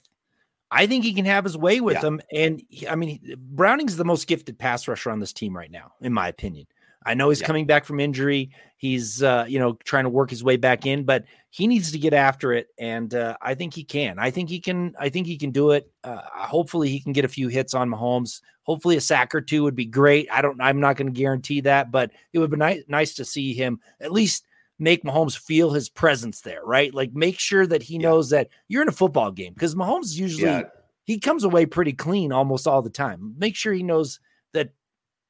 [0.71, 2.01] I think he can have his way with yeah.
[2.01, 2.21] him.
[2.31, 5.93] And he, I mean, Browning's the most gifted pass rusher on this team right now,
[6.01, 6.65] in my opinion.
[7.05, 7.47] I know he's yeah.
[7.47, 8.51] coming back from injury.
[8.77, 11.99] He's, uh, you know, trying to work his way back in, but he needs to
[11.99, 12.69] get after it.
[12.77, 14.17] And uh, I think he can.
[14.19, 14.95] I think he can.
[14.97, 15.91] I think he can do it.
[16.03, 18.41] Uh, hopefully, he can get a few hits on Mahomes.
[18.63, 20.29] Hopefully, a sack or two would be great.
[20.31, 20.61] I don't.
[20.61, 23.79] I'm not going to guarantee that, but it would be nice, nice to see him
[23.99, 24.45] at least
[24.79, 26.93] make Mahomes feel his presence there, right?
[26.93, 28.01] Like make sure that he yeah.
[28.01, 30.63] knows that you're in a football game because Mahomes usually yeah.
[31.05, 33.35] he comes away pretty clean almost all the time.
[33.37, 34.19] Make sure he knows
[34.53, 34.71] that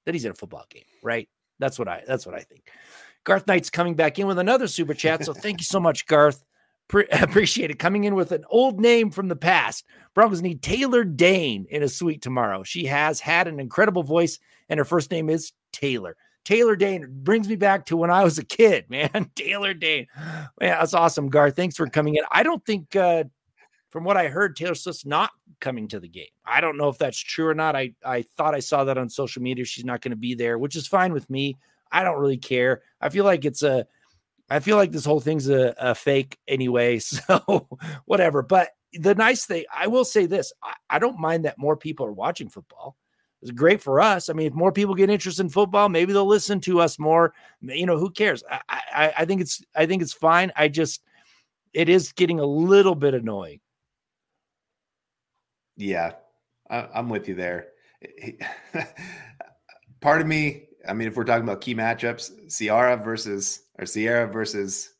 [0.05, 1.29] that he's in a football game, right?
[1.59, 2.69] That's what I that's what I think.
[3.23, 5.23] Garth Knight's coming back in with another super chat.
[5.23, 6.43] So thank you so much, Garth.
[6.89, 7.79] Pre- appreciate it.
[7.79, 9.85] Coming in with an old name from the past.
[10.13, 12.63] Broncos need Taylor Dayne in a suite tomorrow.
[12.63, 16.17] She has had an incredible voice, and her first name is Taylor.
[16.45, 19.31] Taylor Dayne brings me back to when I was a kid, man.
[19.35, 20.07] Taylor Dayne.
[20.59, 21.51] Man, that's awesome, Gar.
[21.51, 22.23] Thanks for coming in.
[22.31, 23.25] I don't think, uh,
[23.89, 26.25] from what I heard, Taylor Swift's not coming to the game.
[26.45, 27.75] I don't know if that's true or not.
[27.75, 29.65] I, I thought I saw that on social media.
[29.65, 31.57] She's not going to be there, which is fine with me.
[31.91, 32.81] I don't really care.
[32.99, 33.85] I feel like it's a,
[34.49, 36.99] I feel like this whole thing's a, a fake anyway.
[37.27, 37.67] So
[38.05, 38.41] whatever.
[38.41, 42.05] But the nice thing, I will say this I, I don't mind that more people
[42.05, 42.97] are watching football
[43.43, 44.29] it's great for us.
[44.29, 47.33] I mean, if more people get interested in football, maybe they'll listen to us more.
[47.59, 48.41] You know, who cares?
[48.49, 50.49] I, I, I think it's I think it's fine.
[50.55, 51.03] I just
[51.73, 53.59] it is getting a little bit annoying.
[55.75, 56.13] Yeah,
[56.69, 57.67] I, I'm with you there.
[59.99, 64.31] Part of me, I mean, if we're talking about key matchups, Ciara versus or Ciara
[64.31, 64.93] versus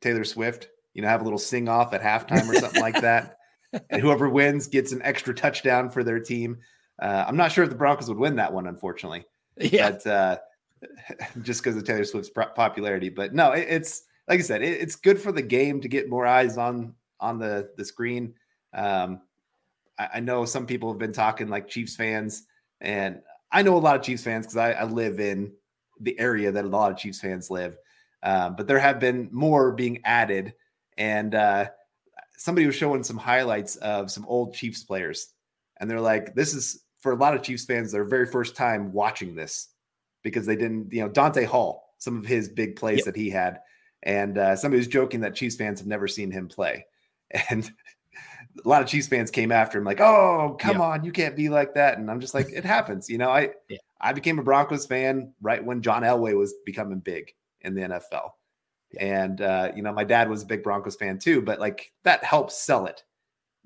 [0.00, 3.36] Taylor Swift, you know, have a little sing off at halftime or something like that.
[3.88, 6.58] And whoever wins gets an extra touchdown for their team.
[7.00, 9.24] Uh, I'm not sure if the Broncos would win that one, unfortunately.
[9.56, 9.90] Yeah.
[9.90, 10.38] But uh,
[11.42, 13.08] just because of Taylor Swift's popularity.
[13.08, 16.08] But no, it, it's like I said, it, it's good for the game to get
[16.08, 18.34] more eyes on on the the screen.
[18.72, 19.20] Um,
[19.98, 22.44] I, I, know some people have been talking like Chiefs fans,
[22.80, 25.52] and I know a lot of Chiefs fans because I, I, live in
[26.00, 27.76] the area that a lot of Chiefs fans live.
[28.22, 30.54] Um, but there have been more being added,
[30.96, 31.66] and uh,
[32.36, 35.28] somebody was showing some highlights of some old Chiefs players,
[35.78, 38.92] and they're like, "This is for a lot of Chiefs fans, their very first time
[38.92, 39.68] watching this
[40.22, 43.06] because they didn't, you know, Dante Hall, some of his big plays yep.
[43.06, 43.60] that he had.
[44.02, 46.86] And uh, somebody was joking that Chiefs fans have never seen him play.
[47.48, 47.70] And
[48.64, 51.48] a lot of Chiefs fans came after him, like, oh, come on, you can't be
[51.48, 51.98] like that.
[51.98, 53.08] And I'm just like, it happens.
[53.08, 53.78] You know, I yeah.
[54.00, 58.30] I became a Broncos fan right when John Elway was becoming big in the NFL.
[58.98, 62.24] And uh, you know, my dad was a big Broncos fan too, but like that
[62.24, 63.04] helps sell it.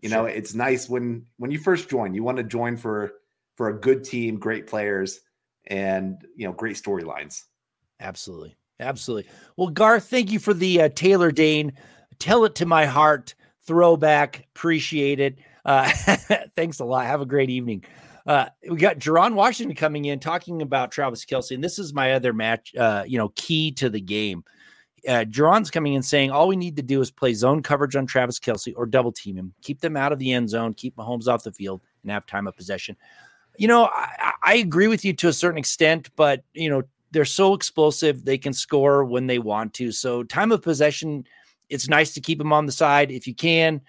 [0.01, 0.19] You sure.
[0.19, 3.15] know, it's nice when when you first join, you want to join for
[3.57, 5.21] for a good team, great players,
[5.67, 7.43] and you know, great storylines.
[8.01, 9.31] Absolutely, absolutely.
[9.57, 11.73] Well, Garth, thank you for the uh, Taylor Dayne.
[12.19, 13.35] Tell it to my heart.
[13.67, 15.39] Throwback, appreciate it.
[15.65, 15.91] Uh,
[16.57, 17.07] thanks a lot.
[17.07, 17.85] Have a great evening.
[18.27, 22.13] Uh, we got Jerron Washington coming in talking about Travis Kelce, and this is my
[22.13, 22.75] other match.
[22.75, 24.45] Uh, you know, key to the game.
[25.07, 28.07] Uh, Jerron's coming in saying all we need to do is play zone coverage on
[28.07, 31.29] Travis Kelce or double team him, keep them out of the end zone, keep Mahomes
[31.29, 32.97] off the field, and have time of possession
[33.57, 37.25] you know, I, I agree with you to a certain extent, but you know, they're
[37.25, 39.93] so explosive, they can score when they want to.
[39.93, 41.25] So time of possession,
[41.69, 43.81] it's nice to keep them on the side if you can.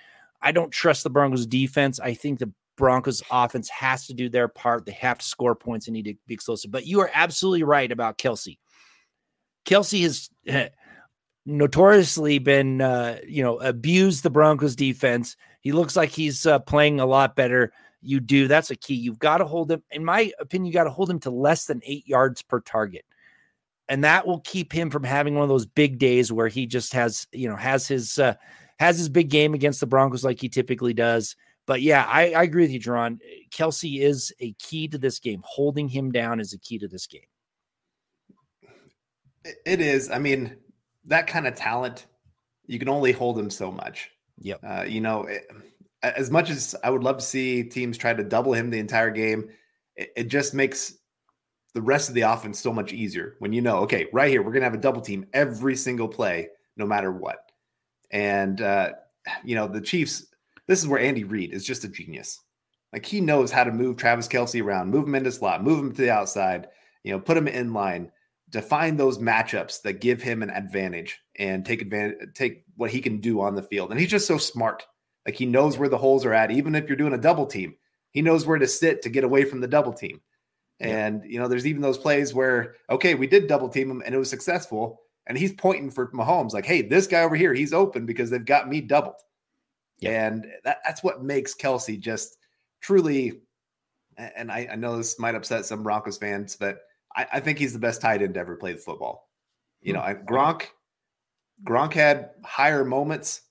[0.41, 1.99] I don't trust the Broncos defense.
[1.99, 4.85] I think the Broncos offense has to do their part.
[4.85, 6.71] They have to score points and need to be explosive.
[6.71, 8.59] But you are absolutely right about Kelce.
[9.65, 10.29] Kelce has
[11.45, 15.35] notoriously been, uh, you know, abused the Broncos defense.
[15.61, 17.73] He looks like he's uh, playing a lot better
[18.05, 18.47] you do.
[18.47, 18.95] That's a key.
[18.95, 21.65] You've got to hold him, in my opinion, you got to hold him to less
[21.65, 23.05] than eight yards per target.
[23.87, 26.93] And that will keep him from having one of those big days where he just
[26.93, 28.33] has, you know, has his uh,
[28.79, 31.35] has his big game against the Broncos like he typically does.
[31.67, 33.19] But yeah, I, I agree with you, Jerron.
[33.51, 35.41] Kelce is a key to this game.
[35.43, 37.21] Holding him down is a key to this game.
[39.65, 40.09] It is.
[40.09, 40.57] I mean,
[41.05, 42.07] that kind of talent,
[42.65, 44.09] you can only hold him so much.
[44.39, 44.59] Yep.
[44.63, 45.45] Uh, you know, it,
[46.15, 49.11] as much as I would love to see teams try to double him the entire
[49.11, 49.49] game,
[49.95, 50.95] it, it just makes
[51.73, 54.51] the rest of the offense so much easier when you know, okay, right here, we're
[54.51, 57.51] going to have a double team every single play, no matter what.
[58.11, 58.93] And, uh,
[59.43, 60.27] you know, the Chiefs,
[60.67, 62.39] this is where Andy Reid is just a genius.
[62.93, 65.93] Like he knows how to move Travis Kelce around, move him into slot, move him
[65.93, 66.67] to the outside,
[67.03, 68.09] you know, put him in line,
[68.49, 73.19] define those matchups that give him an advantage and take advantage, take what he can
[73.19, 73.91] do on the field.
[73.91, 74.85] And he's just so smart
[75.25, 76.51] like he knows where the holes are at.
[76.51, 77.75] Even if you're doing a double team,
[78.11, 80.21] he knows where to sit to get away from the double team.
[80.79, 84.13] And you know, there's even those plays where okay, we did double team him and
[84.13, 87.73] it was successful, and he's pointing for Mahomes like, "Hey, this guy over here, he's
[87.73, 89.15] open because they've got me doubled."
[89.99, 90.27] Yeah.
[90.27, 92.37] And that, that's what makes Kelce just
[92.81, 93.41] truly.
[94.17, 96.79] And I, I, know this might upset some Broncos fans, but
[97.15, 99.29] I, I, think he's the best tight end to ever play the football.
[99.81, 100.25] You know, hmm.
[100.25, 100.67] Gronk,
[101.63, 103.41] Gronk had higher moments.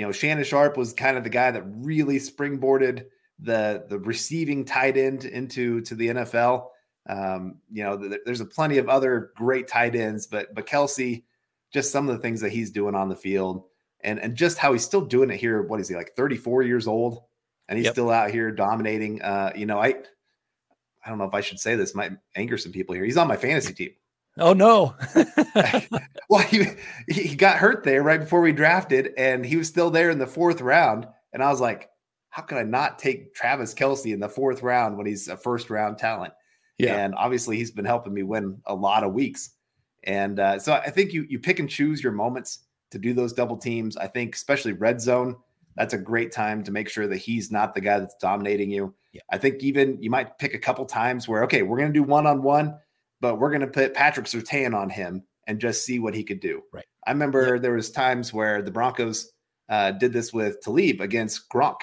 [0.00, 3.04] You know, Shannon Sharpe was kind of the guy that really springboarded
[3.38, 6.68] the the receiving tight end into to the NFL.
[7.06, 11.24] Um, you know, th- there's a plenty of other great tight ends, but but Kelce,
[11.70, 13.64] just some of the things that he's doing on the field,
[14.02, 15.60] and and just how he's still doing it here.
[15.60, 16.14] What is he like?
[16.16, 17.18] 34 years old,
[17.68, 17.92] and he's yep.
[17.92, 19.20] still out here dominating.
[19.20, 19.96] Uh, you know, I
[21.04, 23.04] I don't know if I should say this might anger some people here.
[23.04, 23.90] He's on my fantasy team.
[24.40, 24.96] Oh no.
[26.28, 26.64] well, he
[27.08, 30.26] he got hurt there right before we drafted, and he was still there in the
[30.26, 31.06] fourth round.
[31.32, 31.90] And I was like,
[32.30, 35.68] how could I not take Travis Kelce in the fourth round when he's a first
[35.68, 36.32] round talent?
[36.78, 36.96] Yeah.
[36.96, 39.50] And obviously he's been helping me win a lot of weeks.
[40.04, 42.60] And uh, so I think you you pick and choose your moments
[42.92, 43.96] to do those double teams.
[43.96, 45.36] I think especially red zone,
[45.76, 48.94] that's a great time to make sure that he's not the guy that's dominating you.
[49.12, 49.20] Yeah.
[49.30, 52.02] I think even you might pick a couple times where okay, we're going to do
[52.02, 52.78] one on one,
[53.20, 56.40] but we're going to put Patrick Surtain on him and just see what he could
[56.40, 56.62] do.
[56.72, 56.84] Right.
[57.06, 57.60] I remember yeah.
[57.60, 59.32] there was times where the Broncos
[59.68, 61.80] uh, did this with Talib against Gronk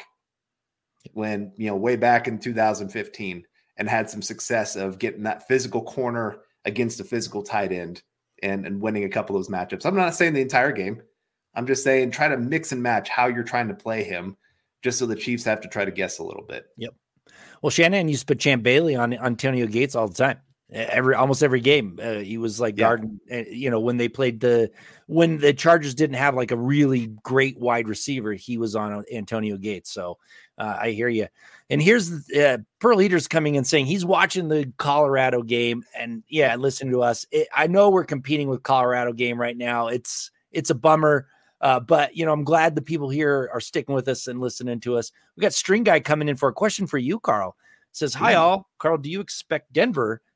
[1.13, 3.43] when you know way back in 2015
[3.78, 8.02] and had some success of getting that physical corner against a physical tight end
[8.43, 9.86] and and winning a couple of those matchups.
[9.86, 11.02] I'm not saying the entire game.
[11.56, 14.38] I'm just saying try to mix and match how you're trying to play him,
[14.84, 16.65] just so the Chiefs have to try to guess a little bit.
[16.78, 16.93] Yep.
[17.62, 20.39] Well, Shannon used to put Champ Bailey on Antonio Gates all the time
[20.71, 22.86] every almost every game uh, he was like yeah.
[22.86, 24.69] guarding uh, you know when they played the
[25.06, 29.58] when the chargers didn't have like a really great wide receiver he was on antonio
[29.58, 29.91] gates.
[29.91, 30.17] So
[30.58, 31.27] uh, i hear you
[31.69, 36.56] and here's uh, pearl eaters coming and saying he's watching the colorado game and yeah
[36.56, 37.25] listen to us.
[37.32, 39.88] It, i know we're competing with colorado game right now.
[39.88, 41.27] It's it's a bummer
[41.62, 44.82] uh, but you know i'm glad the people here are sticking with us and listening
[44.82, 45.13] to us.
[45.38, 47.56] We got string guy coming in for a question for you carl.
[47.93, 48.39] Says hi yeah.
[48.39, 48.69] all.
[48.80, 50.21] Carl do you expect denver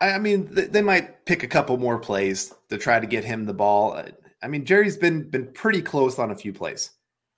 [0.00, 3.54] I mean, they might pick a couple more plays to try to get him the
[3.54, 4.02] ball.
[4.42, 6.90] I mean, Jerry's been been pretty close on a few plays.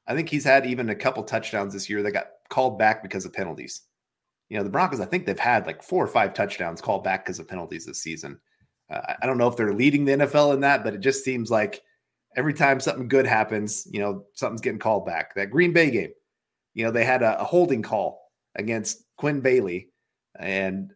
[0.07, 3.25] I think he's had even a couple touchdowns this year that got called back because
[3.25, 3.83] of penalties.
[4.49, 7.25] You know, the Broncos, I think they've had like four or five touchdowns called back
[7.25, 8.39] because of penalties this season.
[8.91, 11.51] Uh, I don't know if they're leading the NFL in that, but it just seems
[11.51, 11.83] like
[12.37, 15.35] every time something good happens, you know, something's getting called back.
[15.35, 16.11] That Green Bay game,
[16.75, 19.89] you know, they had a, a holding call against Quinn Bailey,
[20.39, 20.93] and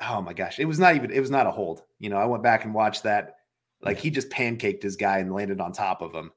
[0.00, 1.82] oh my gosh, it was not even it was not a hold.
[1.98, 3.36] You know, I went back and watched that.
[3.82, 6.32] Like he just pancaked his guy and landed on top of him.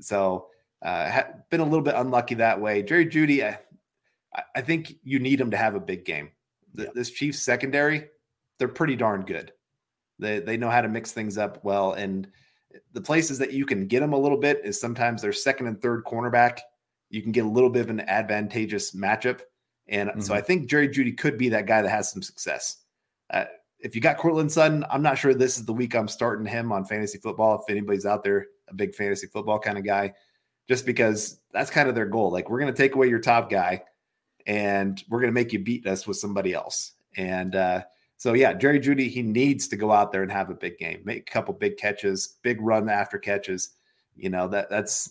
[0.00, 0.48] So
[0.82, 2.82] uh been a little bit unlucky that way.
[2.82, 6.30] Jerry Jeudy, I, I think you need him to have a big game.
[6.74, 6.90] The.
[6.94, 8.08] This Chiefs secondary,
[8.58, 9.52] they're pretty darn good.
[10.18, 11.92] They they know how to mix things up well.
[11.92, 12.28] And
[12.92, 15.80] the places that you can get them a little bit is sometimes their second and
[15.80, 16.60] third cornerback.
[17.10, 19.40] You can get a little bit of an advantageous matchup.
[19.88, 20.20] And mm-hmm.
[20.20, 22.78] so I think Jerry Jeudy could be that guy that has some success.
[23.30, 23.44] Uh,
[23.78, 26.72] if you got Courtland Sutton, I'm not sure this is the week I'm starting him
[26.72, 27.56] on fantasy football.
[27.56, 30.14] If anybody's out there, a big fantasy football kind of guy,
[30.68, 32.30] just because that's kind of their goal.
[32.30, 33.82] Like we're going to take away your top guy,
[34.46, 36.92] and we're going to make you beat us with somebody else.
[37.16, 37.82] And uh,
[38.16, 41.02] so yeah, Jerry Jeudy, he needs to go out there and have a big game,
[41.04, 43.70] make a couple big catches, big run after catches.
[44.14, 45.10] You know that that's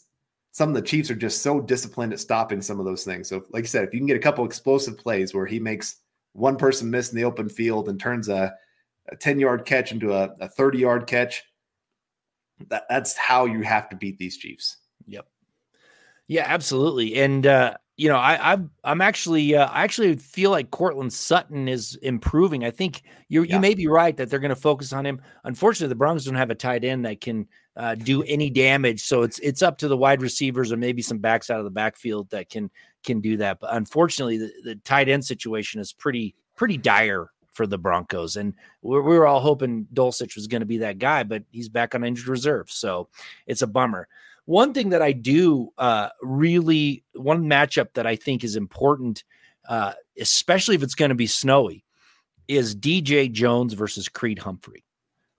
[0.51, 3.27] some of the Chiefs are just so disciplined at stopping some of those things.
[3.27, 5.97] So, like I said, if you can get a couple explosive plays where he makes
[6.35, 8.53] one person miss in the open field and turns a,
[9.09, 11.43] a 10 yard catch into a, a 30 yard catch,
[12.67, 14.77] that, that's how you have to beat these Chiefs.
[15.07, 15.25] Yep.
[16.27, 17.15] Yeah, absolutely.
[17.15, 21.69] And, uh, you know, I, I'm I'm actually uh, I actually feel like Courtland Sutton
[21.69, 22.65] is improving.
[22.65, 23.55] I think you yeah.
[23.55, 25.21] you may be right that they're going to focus on him.
[25.45, 29.21] Unfortunately, the Broncos don't have a tight end that can uh, do any damage, so
[29.21, 32.29] it's it's up to the wide receivers or maybe some backs out of the backfield
[32.31, 32.69] that can
[33.05, 33.61] can do that.
[33.61, 38.53] But unfortunately, the, the tight end situation is pretty pretty dire for the Broncos, and
[38.81, 41.95] we we were all hoping Dulcich was going to be that guy, but he's back
[41.95, 43.07] on injured reserve, so
[43.47, 44.09] it's a bummer.
[44.45, 49.23] One thing that I do uh, really, one matchup that I think is important,
[49.67, 51.83] uh, especially if it's going to be snowy,
[52.47, 54.83] is DJ Jones versus Creed Humphrey,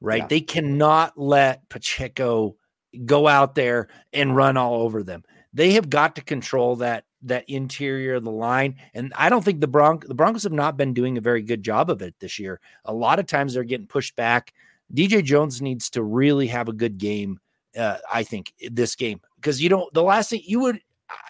[0.00, 0.22] right?
[0.22, 0.26] Yeah.
[0.26, 2.56] They cannot let Pacheco
[3.04, 5.22] go out there and run all over them.
[5.52, 8.76] They have got to control that that interior of the line.
[8.94, 11.62] And I don't think the Bronc the Broncos have not been doing a very good
[11.62, 12.60] job of it this year.
[12.84, 14.52] A lot of times they're getting pushed back.
[14.94, 17.40] DJ Jones needs to really have a good game
[17.76, 19.92] uh, I think this game because you don't.
[19.92, 20.80] The last thing you would,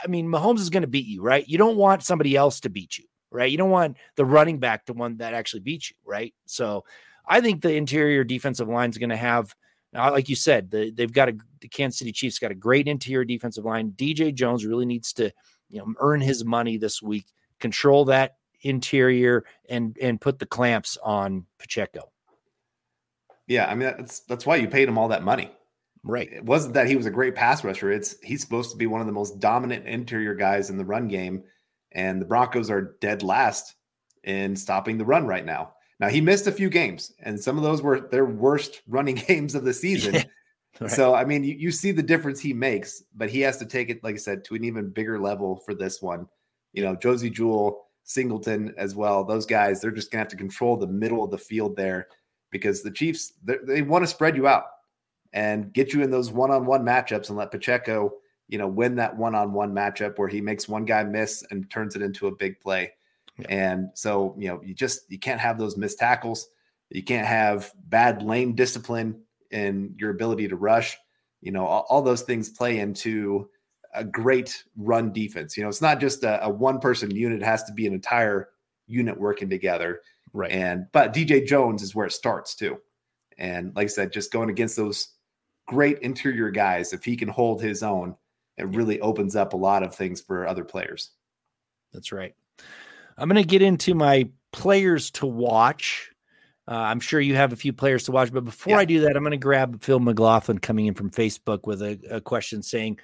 [0.03, 1.47] I mean, Mahomes is going to beat you, right?
[1.47, 3.51] You don't want somebody else to beat you, right?
[3.51, 6.34] You don't want the running back to one that actually beats you, right?
[6.47, 6.84] So,
[7.26, 9.55] I think the interior defensive line is going to have,
[9.94, 12.88] uh, like you said, the, they've got a the Kansas City Chiefs got a great
[12.88, 13.92] interior defensive line.
[13.92, 15.32] DJ Jones really needs to,
[15.68, 17.26] you know, earn his money this week,
[17.59, 22.11] control that interior, and and put the clamps on Pacheco.
[23.47, 25.51] Yeah, I mean that's that's why you paid him all that money.
[26.07, 26.32] Right.
[26.32, 27.90] It wasn't that he was a great pass rusher.
[27.90, 31.09] It's he's supposed to be one of the most dominant interior guys in the run
[31.09, 31.42] game.
[31.92, 33.74] And the Broncos are dead last
[34.22, 35.72] in stopping the run right now.
[35.98, 39.57] Now he missed a few games, and some of those were their worst running games
[39.57, 40.14] of the season.
[40.80, 40.90] right.
[40.90, 43.90] So I mean, you, you see the difference he makes, but he has to take
[43.90, 46.28] it, like I said, to an even bigger level for this one.
[46.72, 49.24] You know, Josey Jewell, Singleton as well.
[49.24, 52.07] Those guys, they're just gonna have to control the middle of the field there
[52.52, 54.66] because the Chiefs they want to spread you out
[55.37, 58.11] and get you in those one-on-one matchups and let Pacheco,
[58.49, 62.01] you know, win that one-on-one matchup where he makes one guy miss and turns it
[62.01, 62.91] into a big play.
[63.39, 63.47] Yeah.
[63.51, 66.49] And so, you know, you just you can't have those missed tackles.
[66.89, 69.20] You can't have bad lane discipline
[69.51, 70.97] in your ability to rush.
[71.43, 73.51] You know, all, all those things play into
[73.93, 75.55] a great run defense.
[75.55, 77.93] You know, it's not just a, a one person unit, it has to be an
[77.93, 78.49] entire
[78.87, 80.01] unit working together.
[80.32, 80.51] Right.
[80.51, 82.78] And but DJ Jones is where it starts too.
[83.37, 85.09] And like I said, just going against those
[85.67, 86.93] great interior guys.
[86.93, 88.17] If he can hold his own,
[88.57, 91.11] it really opens up a lot of things for other players.
[91.93, 92.35] That's right.
[93.19, 96.11] I'm going to get into my players to watch.
[96.69, 98.81] Uh, I'm sure you have a few players to watch, but before yeah.
[98.81, 101.99] I do that, I'm going to grab Phil McLaughlin coming in from Facebook with a,
[102.11, 102.99] a question saying,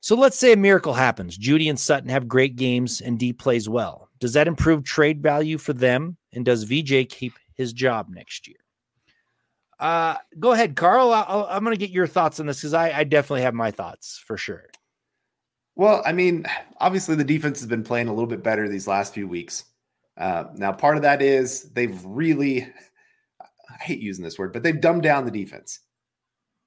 [0.00, 1.38] so let's say a miracle happens.
[1.38, 4.10] Jeudy and Sutton have great games and D plays well.
[4.18, 6.16] Does that improve trade value for them?
[6.32, 8.56] And does VJ keep his job next year?
[9.82, 11.12] Uh, go ahead, Carl.
[11.12, 13.72] i am going to get your thoughts on this because I, I definitely have my
[13.72, 14.66] thoughts for sure.
[15.74, 16.46] Well, I mean,
[16.78, 19.64] obviously the defense has been playing a little bit better these last few weeks.
[20.16, 22.62] Uh, now, part of that is they've really,
[23.68, 25.80] I hate using this word, but they've dumbed down the defense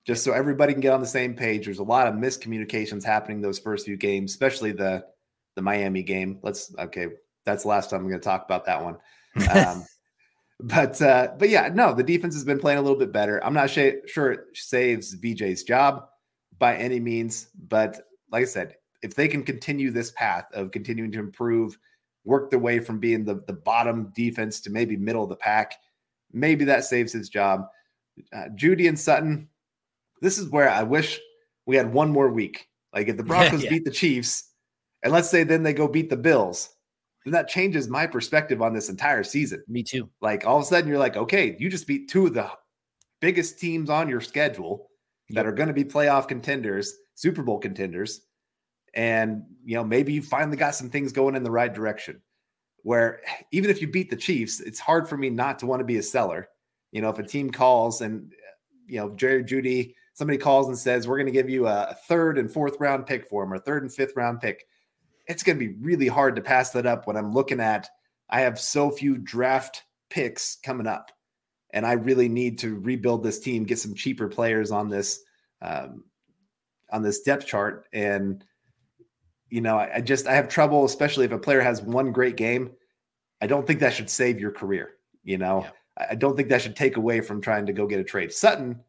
[0.05, 1.63] just so everybody can get on the same page.
[1.63, 5.05] There's a lot of miscommunications happening those first few games, especially the
[5.55, 6.39] the Miami game.
[6.43, 7.07] Let's okay,
[7.45, 8.97] that's the last time I'm going to talk about that one.
[9.53, 9.85] Um,
[10.59, 13.43] but uh, but yeah, no, the defense has been playing a little bit better.
[13.43, 16.07] I'm not sh- sure it saves VJ's job
[16.57, 17.99] by any means, but
[18.31, 21.77] like I said, if they can continue this path of continuing to improve,
[22.23, 25.75] work their way from being the, the bottom defense to maybe middle of the pack,
[26.31, 27.65] maybe that saves his job.
[28.33, 29.49] Uh, Jeudy and Sutton,
[30.21, 31.19] this is where I wish
[31.65, 32.67] we had one more week.
[32.93, 33.69] Like if the Broncos yeah.
[33.71, 34.51] beat the Chiefs,
[35.03, 36.69] and let's say then they go beat the Bills,
[37.25, 39.63] then that changes my perspective on this entire season.
[39.67, 40.09] Me too.
[40.21, 42.49] Like all of a sudden, you're like, okay, you just beat two of the
[43.19, 44.89] biggest teams on your schedule
[45.29, 45.45] that yep.
[45.47, 48.21] are going to be playoff contenders, Super Bowl contenders.
[48.93, 52.21] And, you know, maybe you finally got some things going in the right direction.
[52.83, 53.21] Where
[53.51, 55.97] even if you beat the Chiefs, it's hard for me not to want to be
[55.97, 56.47] a seller.
[56.91, 58.31] You know, if a team calls and,
[58.85, 62.37] you know, Jerry Jeudy, somebody calls and says, we're going to give you a third
[62.37, 64.67] and fourth round pick for him or third and fifth round pick
[65.27, 67.89] it's going to be really hard to pass that up when I'm looking at
[68.29, 71.11] I have so few draft picks coming up,
[71.71, 75.21] and I really need to rebuild this team, get some cheaper players on this
[75.61, 76.05] um,
[76.91, 78.43] on this depth chart, and
[79.49, 82.35] you know, I, I just I have trouble, especially if a player has one great
[82.35, 82.71] game.
[83.41, 84.95] I don't think that should save your career.
[85.23, 86.05] You know, yeah.
[86.07, 88.31] I, I don't think that should take away from trying to go get a trade.
[88.31, 88.79] Sutton,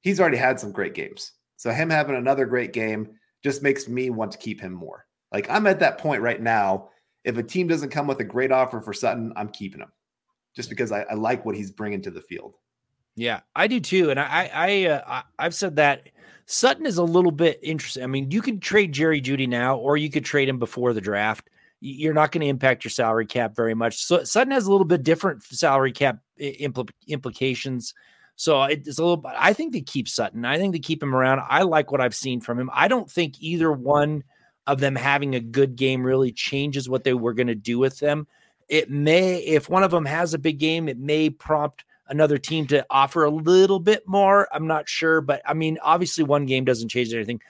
[0.00, 1.32] he's already had some great games.
[1.56, 5.05] So him having another great game just makes me want to keep him more.
[5.36, 6.88] Like I'm at that point right now.
[7.22, 9.92] If a team doesn't come with a great offer for Sutton, I'm keeping him
[10.54, 12.54] just because I, I like what he's bringing to the field.
[13.16, 16.08] Yeah, I do too, and I I uh, I've said that
[16.46, 18.02] Sutton is a little bit interesting.
[18.02, 21.02] I mean, you could trade Jerry Jeudy now, or you could trade him before the
[21.02, 21.50] draft.
[21.80, 24.04] You're not going to impact your salary cap very much.
[24.04, 27.92] So Sutton has a little bit different salary cap impl- implications.
[28.36, 29.22] So it's a little.
[29.36, 30.46] I think they keep Sutton.
[30.46, 31.42] I think they keep him around.
[31.46, 32.70] I like what I've seen from him.
[32.72, 34.24] I don't think either one
[34.66, 37.98] of them having a good game really changes what they were going to do with
[37.98, 38.26] them.
[38.68, 42.66] It may, if one of them has a big game, it may prompt another team
[42.68, 44.48] to offer a little bit more.
[44.52, 47.40] I'm not sure, but I mean, obviously, one game doesn't change anything.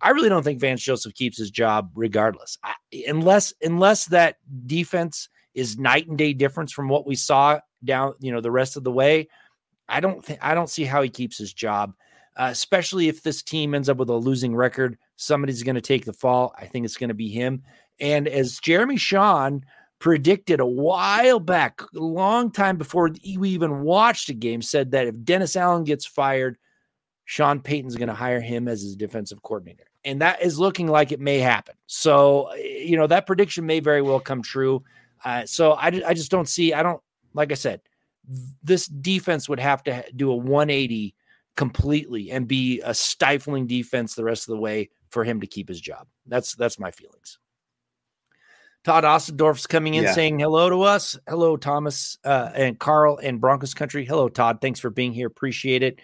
[0.00, 2.74] I really don't think Vance Joseph keeps his job regardless, I,
[3.06, 8.32] unless unless that defense is night and day difference from what we saw down, you
[8.32, 9.28] know, the rest of the way.
[9.88, 11.94] I don't think I don't see how he keeps his job,
[12.36, 14.98] uh, especially if this team ends up with a losing record.
[15.16, 16.54] Somebody's going to take the fall.
[16.58, 17.62] I think it's going to be him.
[18.00, 19.64] And as Jeremy Sean
[20.00, 25.06] predicted a while back, a long time before we even watched a game, said that
[25.06, 26.58] if Dennis Allen gets fired,
[27.24, 29.84] Sean Payton's going to hire him as his defensive coordinator.
[30.04, 31.74] And that is looking like it may happen.
[31.86, 34.84] So, you know, that prediction may very well come true.
[35.24, 37.00] Uh, so I, I just don't see, I don't,
[37.32, 37.80] like I said,
[38.62, 41.14] this defense would have to do a 180
[41.56, 45.68] completely and be a stifling defense the rest of the way for him to keep
[45.68, 46.06] his job.
[46.26, 47.38] That's that's my feelings.
[48.84, 50.12] Todd Ostendorf's coming in yeah.
[50.12, 51.18] saying hello to us.
[51.26, 54.04] Hello, Thomas uh, and Carl and Broncos country.
[54.04, 54.60] Hello, Todd.
[54.60, 55.26] Thanks for being here.
[55.26, 56.00] Appreciate it.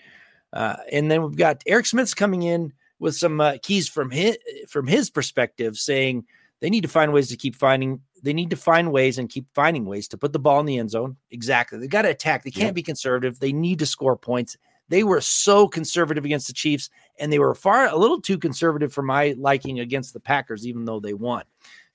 [0.53, 4.39] Uh, and then we've got Eric Smith's coming in with some uh, keys from his
[4.69, 6.25] from his perspective, saying
[6.61, 8.01] they need to find ways to keep finding.
[8.23, 10.79] They need to find ways and keep finding ways to put the ball in the
[10.79, 11.17] end zone.
[11.31, 11.79] Exactly.
[11.79, 12.45] They got to attack.
[12.45, 12.73] They can't yeah.
[12.73, 13.41] be conservative.
[13.41, 14.57] They need to score points.
[14.91, 18.93] They were so conservative against the Chiefs, and they were far a little too conservative
[18.93, 21.45] for my liking against the Packers, even though they won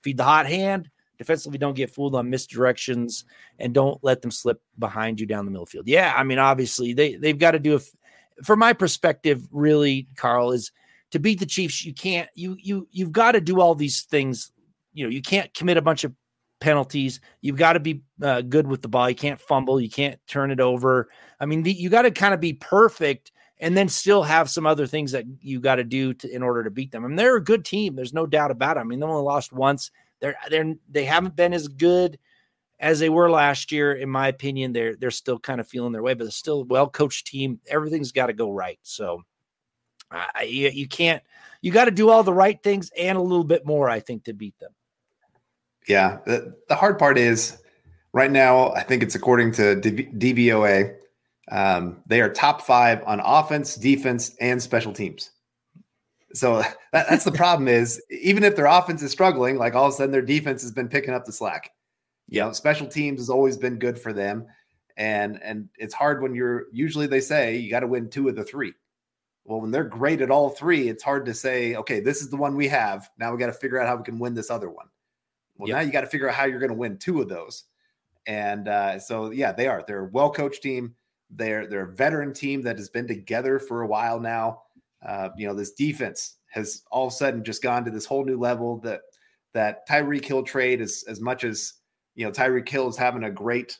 [0.06, 0.88] feed the hot hand.
[1.18, 3.24] Defensively, don't get fooled on misdirections
[3.58, 5.88] and don't let them slip behind you down the middle field.
[5.88, 7.82] Yeah, I mean, obviously they they've got to do it.
[8.44, 10.70] From my perspective, really, Carl is
[11.10, 11.84] to beat the Chiefs.
[11.84, 14.52] You can't you you you've got to do all these things.
[14.92, 16.12] You know, you can't commit a bunch of
[16.60, 17.20] penalties.
[17.40, 19.08] You've got to be uh, good with the ball.
[19.08, 19.80] You can't fumble.
[19.80, 21.08] You can't turn it over.
[21.40, 24.66] I mean, the, you got to kind of be perfect and then still have some
[24.66, 27.04] other things that you got to do in order to beat them.
[27.04, 27.96] I mean, they're a good team.
[27.96, 28.80] There's no doubt about it.
[28.80, 29.90] I mean, they only lost once.
[30.20, 32.18] They're they're they haven't been as good
[32.78, 34.72] as they were last year, in my opinion.
[34.72, 37.60] They're they're still kind of feeling their way, but they're still well coached team.
[37.66, 38.78] Everything's got to go right.
[38.82, 39.22] So
[40.42, 41.22] you, you can't
[41.62, 44.24] you got to do all the right things and a little bit more, I think,
[44.24, 44.72] to beat them.
[45.88, 47.58] Yeah, the, the hard part is
[48.12, 48.72] right now.
[48.72, 50.96] I think it's according to DVOA.
[51.50, 55.30] Um, they are top five on offense, defense, and special teams.
[56.32, 56.58] So
[56.92, 59.96] that, that's the problem is even if their offense is struggling, like all of a
[59.96, 61.70] sudden their defense has been picking up the slack.
[62.28, 64.46] You know, special teams has always been good for them.
[64.96, 68.34] And and it's hard when you're usually they say you got to win two of
[68.34, 68.72] the three.
[69.44, 72.36] Well, when they're great at all three, it's hard to say, okay, this is the
[72.36, 73.08] one we have.
[73.18, 74.86] Now we got to figure out how we can win this other one.
[75.58, 75.76] Well, yep.
[75.76, 77.64] now you got to figure out how you're going to win two of those.
[78.26, 79.84] And uh, so, yeah, they are.
[79.86, 80.94] They're a well coached team.
[81.30, 84.62] They're they're a veteran team that has been together for a while now.
[85.06, 88.24] Uh, you know, this defense has all of a sudden just gone to this whole
[88.24, 88.78] new level.
[88.78, 89.02] That
[89.54, 91.74] that Tyreek Hill trade is as much as
[92.14, 93.78] you know Tyreek Hill is having a great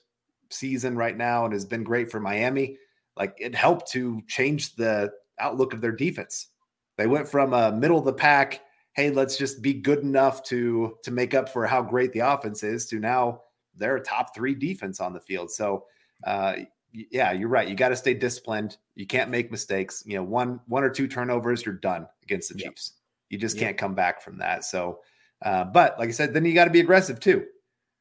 [0.51, 2.79] season right now and has been great for Miami.
[3.17, 6.49] Like it helped to change the outlook of their defense.
[6.97, 8.61] They went from a middle of the pack,
[8.97, 12.63] hey, let's just be good enough to to make up for how great the offense
[12.63, 13.43] is, to now
[13.77, 15.51] they're a top three defense on the field.
[15.51, 15.85] So
[16.25, 16.55] uh,
[16.93, 17.69] yeah, you're right.
[17.69, 18.79] You got to stay disciplined.
[18.95, 20.03] You can't make mistakes.
[20.07, 22.95] You know, one one or two turnovers, you're done against the Chiefs.
[23.29, 24.65] You just can't come back from that.
[24.65, 25.01] So,
[25.43, 27.45] uh, but like I said, then you got to be aggressive too.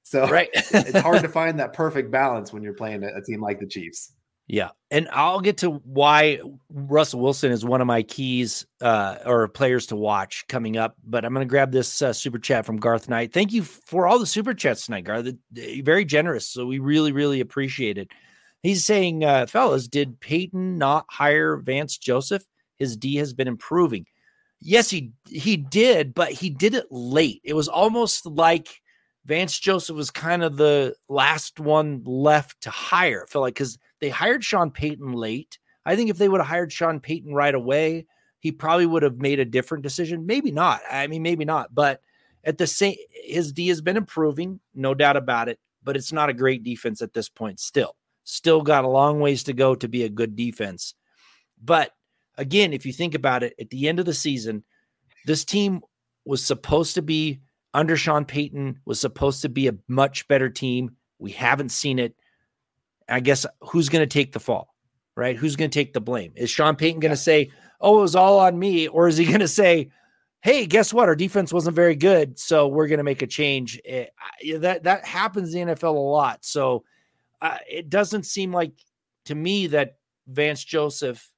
[0.04, 0.50] So right.
[0.54, 3.68] it's hard to find that perfect balance when you're playing a, a team like the
[3.68, 4.14] Chiefs.
[4.48, 4.70] Yeah.
[4.92, 6.40] And I'll get to why
[6.70, 10.96] Russell Wilson is one of my keys uh, or players to watch coming up.
[11.04, 13.34] But I'm going to grab this uh, super chat from Garth Knight.
[13.34, 15.28] Thank you for all the super chats tonight, Garth.
[15.52, 16.48] Very generous.
[16.48, 18.10] So we really, really appreciate it.
[18.62, 22.44] He's saying, uh, fellas, did Payton not hire Vance Joseph?
[22.78, 24.06] His D has been improving.
[24.62, 27.42] Yes, he he did, but he did it late.
[27.44, 28.82] It was almost like
[29.26, 33.26] Vance Joseph was kind of the last one left to hire.
[33.28, 35.58] I feel like because they hired Sean Payton late.
[35.86, 38.06] I think if they would have hired Sean Payton right away,
[38.40, 40.28] he probably would have made a different decision.
[40.28, 40.82] Maybe not.
[40.92, 41.74] I mean, maybe not.
[41.74, 42.02] But
[42.46, 46.30] At the same, his D has been improving, no doubt about it, but it's not
[46.30, 47.60] a great defense at this point.
[47.60, 50.94] Still, still got a long ways to go to be a good defense.
[51.64, 51.92] But
[52.38, 54.64] again, if you think about it, at the end of the season,
[55.26, 55.82] this team
[56.24, 57.42] was supposed to be
[57.76, 60.96] under Sean Payton was supposed to be a much better team.
[61.20, 62.16] We haven't seen it.
[63.10, 64.74] I guess who's going to take the fall,
[65.16, 65.36] right?
[65.36, 66.32] Who's going to take the blame?
[66.36, 67.52] Is Sean Payton going to say,
[67.82, 69.92] "Oh, it was all on me," or is he going to say,
[70.42, 71.10] "Hey, guess what?
[71.10, 74.12] Our defense wasn't very good, so we're going to make a change." It,
[74.42, 76.46] eh, that that happens in the NFL a lot.
[76.46, 76.86] So
[77.42, 78.72] uh, it doesn't seem like
[79.26, 79.98] to me that
[80.28, 81.30] Vance Joseph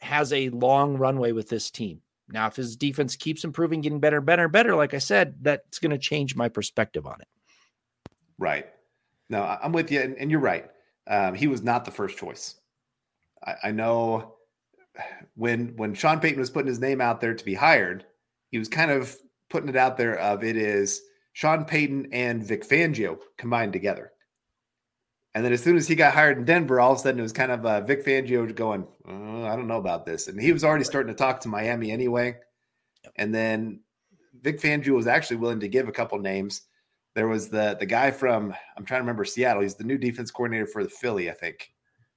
[0.00, 2.02] has a long runway with this team.
[2.28, 5.90] Now, if his defense keeps improving, getting better, better, better, like I said, that's going
[5.90, 7.28] to change my perspective on it.
[8.38, 8.66] Right.
[9.28, 10.70] No, I'm with you, and, and you're right.
[11.06, 12.56] Um, he was not the first choice.
[13.44, 14.34] I, I, know
[15.34, 18.04] when when Sean Payton was putting his name out there to be hired,
[18.50, 19.16] he was kind of
[19.50, 21.02] putting it out there of it is
[21.32, 24.12] Sean Payton and Vic Fangio combined together.
[25.34, 27.22] And then as soon as he got hired in Denver, all of a sudden it
[27.22, 30.28] was kind of uh, Vic Fangio going, oh, I don't know about this.
[30.28, 32.36] And he was already starting to talk to Miami anyway.
[33.16, 33.80] And then
[34.42, 36.62] Vic Fangio was actually willing to give a couple names.
[37.14, 39.62] There was the the guy from I'm trying to remember Seattle.
[39.62, 41.72] He's the new defense coordinator for the Philly, I think.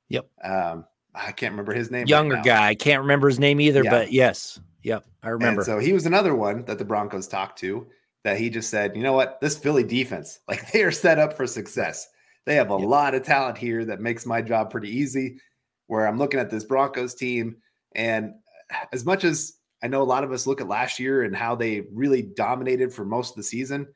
[0.10, 0.28] Yep.
[0.44, 2.08] Um, I can't remember his name.
[2.08, 2.68] Younger right guy.
[2.68, 3.90] I can't remember his name either, yeah.
[3.90, 4.60] but yes.
[4.84, 5.06] Yep.
[5.24, 5.62] I remember.
[5.62, 7.88] And so he was another one that the Broncos talked to
[8.24, 11.34] that he just said, you know what, this Philly defense, like they are set up
[11.34, 12.08] for success.
[12.46, 15.40] They have a lot of talent here that makes my job pretty easy.
[15.88, 17.58] Where I'm looking at this Broncos team,
[17.96, 18.34] and
[18.92, 21.56] as much as I know a lot of us look at last year and how
[21.56, 23.88] they really dominated for most of the season,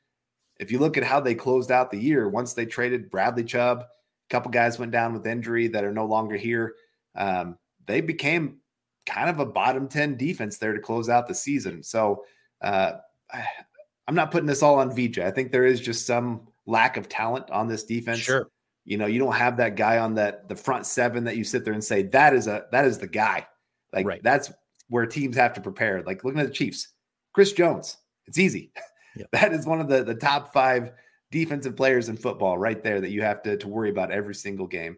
[0.59, 3.79] if you look at how they closed out the year, once they traded Bradley Chubb,
[3.81, 3.85] a
[4.29, 6.75] couple guys went down with injury that are no longer here.
[7.15, 8.59] Um, they became
[9.05, 11.81] kind of a bottom 10 defense there to close out the season.
[11.81, 12.23] So
[12.61, 12.93] uh,
[14.07, 15.19] I'm not putting this all on VJ.
[15.19, 18.20] I think there is just some lack of talent on this defense.
[18.20, 18.49] Sure.
[18.86, 21.65] You know, you don't have that guy on that the front seven that you sit
[21.65, 23.47] there and say that is a that is the guy.
[23.91, 24.24] Like right.
[24.24, 24.51] that's
[24.88, 26.01] where teams have to prepare.
[26.03, 26.88] Like looking at the Chiefs,
[27.34, 27.97] Chris Jones.
[28.28, 28.72] It's easy.
[29.15, 29.28] Yep.
[29.32, 30.91] That is one of the the top five
[31.32, 34.67] defensive players in football right there that you have to to worry about every single
[34.67, 34.97] game.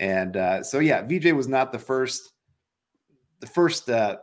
[0.00, 2.32] And uh, so yeah, VJ was not the first
[3.40, 4.16] the first uh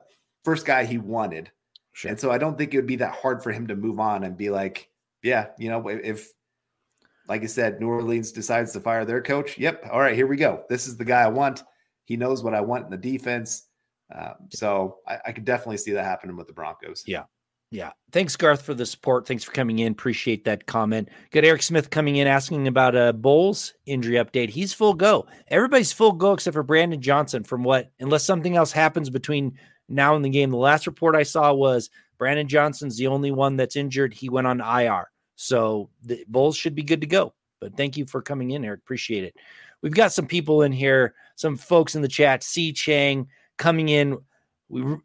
[0.43, 1.52] first guy he wanted.
[1.93, 2.10] Sure.
[2.10, 4.24] And so I don't think it would be that hard for him to move on
[4.24, 4.89] and be like,
[5.24, 6.30] yeah, you know, if
[7.28, 9.57] like I said, New Orleans decides to fire their coach.
[9.57, 9.89] Yep.
[9.91, 10.63] All right, here we go.
[10.69, 11.63] This is the guy I want.
[12.05, 13.67] He knows what I want in the defense.
[14.13, 17.03] Um, so I, I could definitely see that happening with the Broncos.
[17.05, 17.23] Yeah.
[17.69, 17.91] Yeah.
[18.13, 19.28] Thanks, Garth, for the support.
[19.28, 19.91] Thanks for coming in.
[19.91, 21.09] Appreciate that comment.
[21.32, 24.49] Got Eric Smith coming in asking about a Bolles injury update.
[24.49, 25.28] He's full go.
[25.49, 29.57] Everybody's full go except for Brandon Johnson, from what, unless something else happens between
[29.89, 30.49] now and the game.
[30.49, 34.13] The last report I saw was Brandon Johnson's the only one that's injured.
[34.13, 35.09] He went on IR.
[35.38, 37.34] So the Bolles should be good to go.
[37.62, 38.82] But thank you for coming in, Eric.
[38.82, 39.36] Appreciate it.
[39.82, 42.44] We've got some people in here, some folks in the chat.
[42.44, 43.28] C Chang
[43.58, 44.18] coming in.
[44.70, 44.98] We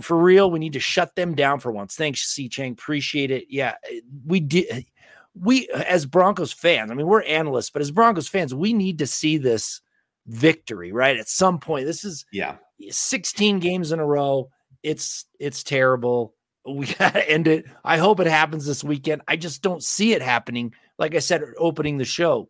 [0.00, 1.96] for real, we need to shut them down for once.
[1.96, 2.72] Thanks, C Chang.
[2.72, 3.46] Appreciate it.
[3.50, 3.74] Yeah,
[4.24, 4.86] we did.
[5.34, 9.06] We as Broncos fans, I mean, we're analysts, but as Broncos fans, we need to
[9.06, 9.80] see this
[10.26, 11.18] victory, right?
[11.18, 11.86] At some point.
[11.86, 12.56] This is yeah,
[12.88, 14.50] 16 games in a row.
[14.82, 16.34] It's it's terrible
[16.66, 17.66] we got to end it.
[17.84, 19.22] I hope it happens this weekend.
[19.28, 20.74] I just don't see it happening.
[20.98, 22.48] Like I said, opening the show,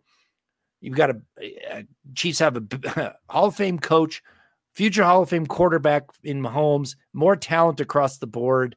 [0.80, 1.20] you've got a,
[1.70, 1.84] a
[2.14, 4.22] Chiefs have a Hall of Fame coach,
[4.72, 8.76] future Hall of Fame quarterback in Mahomes, more talent across the board.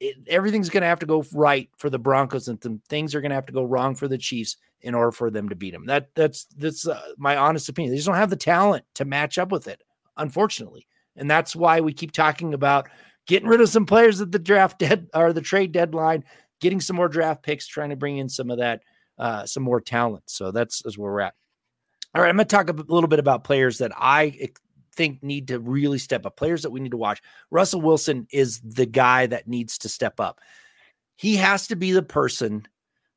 [0.00, 3.20] It, everything's going to have to go right for the Broncos, and th- things are
[3.20, 5.72] going to have to go wrong for the Chiefs in order for them to beat
[5.72, 5.86] them.
[5.86, 7.92] That that's that's uh, my honest opinion.
[7.92, 9.82] They just don't have the talent to match up with it,
[10.16, 12.88] unfortunately, and that's why we keep talking about
[13.26, 16.24] getting rid of some players at the draft dead or the trade deadline,
[16.60, 18.82] getting some more draft picks, trying to bring in some of that,
[19.18, 20.24] uh, some more talent.
[20.26, 21.34] So that's, that's where we're at.
[22.14, 24.50] All right, I'm going to talk a little bit about players that I
[24.94, 27.20] think need to really step up, players that we need to watch.
[27.50, 30.40] Russell Wilson is the guy that needs to step up.
[31.16, 32.68] He has to be the person,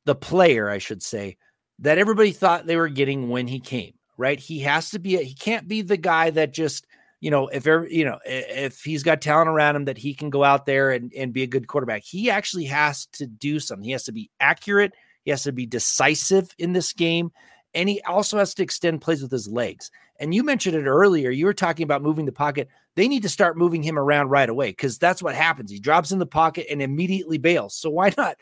[0.04, 1.36] the player, I should say,
[1.78, 4.40] that everybody thought they were getting when he came, right?
[4.40, 6.86] He has to be, a, he can't be the guy that just
[7.20, 10.44] you know, if you know, if he's got talent around him that he can go
[10.44, 13.84] out there and, and be a good quarterback, he actually has to do something.
[13.84, 14.92] He has to be accurate.
[15.24, 17.32] He has to be decisive in this game.
[17.74, 19.90] And he also has to extend plays with his legs.
[20.20, 21.30] And you mentioned it earlier.
[21.30, 22.68] You were talking about moving the pocket.
[22.94, 25.70] They need to start moving him around right away because that's what happens.
[25.70, 27.74] He drops in the pocket and immediately bails.
[27.74, 28.36] So why not?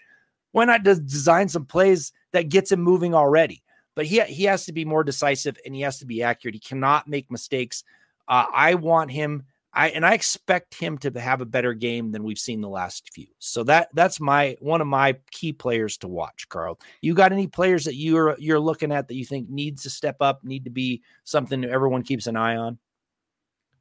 [0.52, 3.62] Why not design some plays that gets him moving already?
[3.94, 6.54] But he he has to be more decisive and he has to be accurate.
[6.54, 7.82] He cannot make mistakes.
[8.28, 9.44] Uh, I want him.
[9.72, 13.10] I and I expect him to have a better game than we've seen the last
[13.12, 13.26] few.
[13.38, 16.80] So that that's my one of my key players to watch, Carl.
[17.02, 20.16] You got any players that you're you're looking at that you think needs to step
[20.20, 22.78] up, need to be something that everyone keeps an eye on?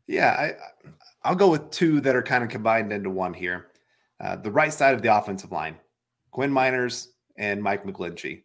[0.08, 0.54] Yeah, I
[1.24, 3.68] I'll go with two that are kind of combined into one here.
[4.20, 5.78] Uh, the right side of the offensive line,
[6.32, 8.44] Quinn Meinerz and Mike McGlinchey.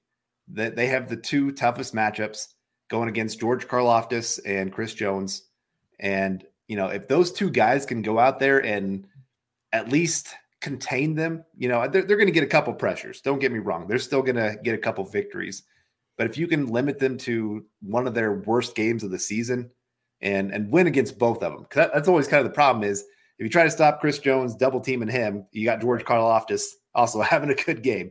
[0.52, 2.48] That they have the two toughest matchups
[2.88, 5.49] going against George Karlaftis and Chris Jones.
[6.00, 9.06] And, you know, if those two guys can go out there and
[9.72, 13.20] at least contain them, you know, they're, they're going to get a couple pressures.
[13.20, 13.86] Don't get me wrong.
[13.86, 15.62] They're still going to get a couple victories.
[16.16, 19.70] But if you can limit them to one of their worst games of the season
[20.20, 22.84] and and win against both of them, because that, that's always kind of the problem
[22.84, 23.04] is
[23.38, 26.62] if you try to stop Chris Jones double teaming him, you got George Karlaftis
[26.94, 28.10] also having a good game.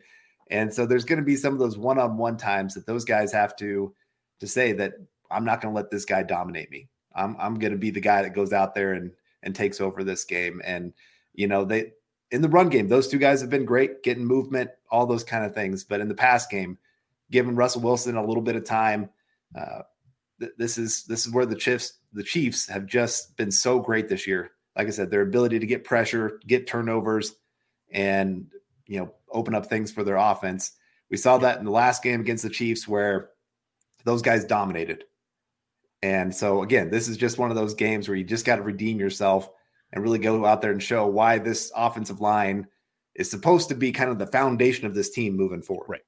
[0.49, 3.55] And so there's going to be some of those one-on-one times that those guys have
[3.57, 3.93] to
[4.39, 4.93] to say that
[5.29, 6.89] I'm not going to let this guy dominate me.
[7.15, 9.11] I'm I'm going to be the guy that goes out there and
[9.43, 10.61] and takes over this game.
[10.63, 10.93] And
[11.33, 11.93] you know they
[12.31, 15.45] in the run game, those two guys have been great, getting movement, all those kind
[15.45, 15.83] of things.
[15.83, 16.77] But in the pass game,
[17.31, 19.09] giving Russell Wilson a little bit of time,
[19.55, 19.81] uh,
[20.39, 24.07] th- this is this is where the Chiefs the Chiefs have just been so great
[24.09, 24.51] this year.
[24.75, 27.35] Like I said, their ability to get pressure, get turnovers,
[27.91, 28.47] and
[28.87, 30.73] you know open up things for their offense.
[31.09, 33.31] We saw that in the last game against the Chiefs where
[34.05, 35.05] those guys dominated.
[36.01, 38.61] And so again, this is just one of those games where you just got to
[38.61, 39.49] redeem yourself
[39.91, 42.67] and really go out there and show why this offensive line
[43.15, 45.85] is supposed to be kind of the foundation of this team moving forward.
[45.89, 46.01] Right.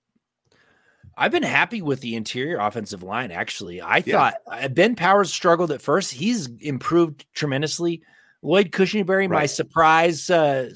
[1.17, 3.31] I've been happy with the interior offensive line.
[3.31, 4.13] Actually, I yeah.
[4.13, 6.13] thought uh, Ben Powers struggled at first.
[6.13, 8.01] He's improved tremendously.
[8.41, 9.29] Lloyd Cushenberry, right.
[9.29, 10.69] my surprise uh,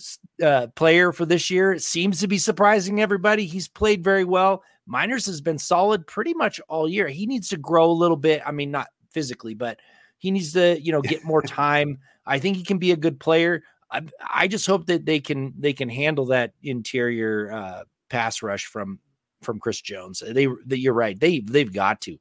[0.44, 3.46] uh, player for this year, seems to be surprising everybody.
[3.48, 4.64] He's played very well.
[4.88, 7.08] Meinerz has been solid pretty much all year.
[7.08, 8.44] He needs to grow a little bit.
[8.46, 9.80] I mean, not physically, but
[10.18, 12.00] he needs to, you know, get more time.
[12.26, 13.64] I think he can be a good player.
[13.90, 18.66] I, I just hope that they can they can handle that interior uh, pass rush
[18.66, 19.00] from
[19.42, 20.22] from Chris Jones.
[20.28, 21.18] They, they you're right.
[21.18, 22.18] They they've got to.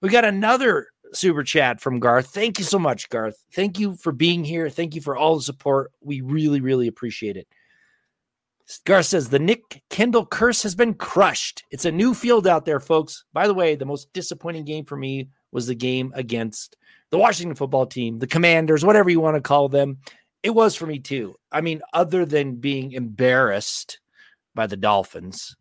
[0.00, 2.28] We got another super chat from Garth.
[2.28, 3.36] Thank you so much, Garth.
[3.52, 4.70] Thank you for being here.
[4.70, 5.92] Thank you for all the support.
[6.00, 7.48] We really, really appreciate it.
[8.84, 11.64] Garth says the Nick Kendall curse has been crushed.
[11.70, 13.24] It's a new field out there, folks.
[13.32, 16.76] By the way, the most disappointing game for me was the game against
[17.10, 19.98] the Washington football team, the Commanders, whatever you want to call them.
[20.42, 21.36] It was for me too.
[21.50, 24.00] I mean, other than being embarrassed
[24.54, 25.56] by the Dolphins,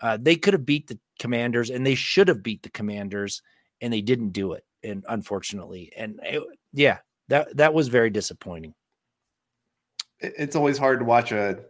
[0.00, 3.42] uh, they could have beat the Commanders and they should have beat the Commanders,
[3.80, 4.64] and they didn't do it.
[4.82, 6.98] And unfortunately, and it, yeah,
[7.28, 8.74] that that was very disappointing.
[10.20, 11.60] It's always hard to watch a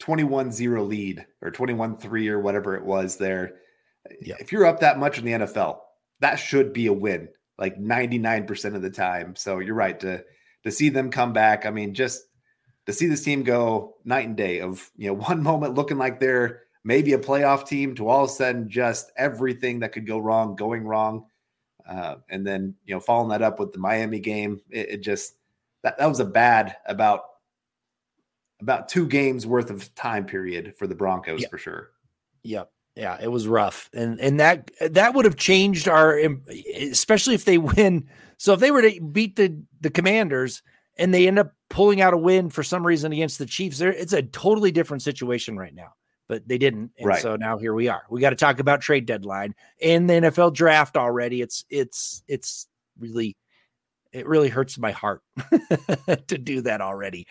[0.00, 3.56] 21-0 lead or 21-3 or whatever it was there.
[4.20, 4.36] Yeah.
[4.38, 5.78] If you're up that much in the NFL,
[6.20, 9.34] that should be a win like 99% of the time.
[9.36, 10.24] So you're right to
[10.64, 11.66] to see them come back.
[11.66, 12.22] I mean, just
[12.86, 16.20] to see this team go night and day of, you know, one moment looking like
[16.20, 20.18] they're maybe a playoff team to all of a sudden just everything that could go
[20.18, 21.26] wrong going wrong.
[21.86, 25.34] Uh, and then, you know, following that up with the Miami game, it, it just
[25.82, 27.22] that, that was a bad about
[28.60, 31.50] about two games worth of time period for the Broncos yep.
[31.50, 31.90] for sure.
[32.42, 32.70] Yep.
[32.98, 33.88] Yeah, it was rough.
[33.94, 36.20] And and that that would have changed our
[36.82, 38.08] especially if they win.
[38.38, 40.62] So if they were to beat the the Commanders
[40.96, 44.12] and they end up pulling out a win for some reason against the Chiefs, it's
[44.12, 45.92] a totally different situation right now.
[46.26, 46.90] But they didn't.
[46.98, 47.22] And right.
[47.22, 48.02] so now here we are.
[48.10, 51.40] We got to talk about trade deadline and the NFL draft already.
[51.40, 52.66] It's it's it's
[52.98, 53.36] really
[54.12, 55.22] it really hurts my heart
[56.26, 57.28] to do that already.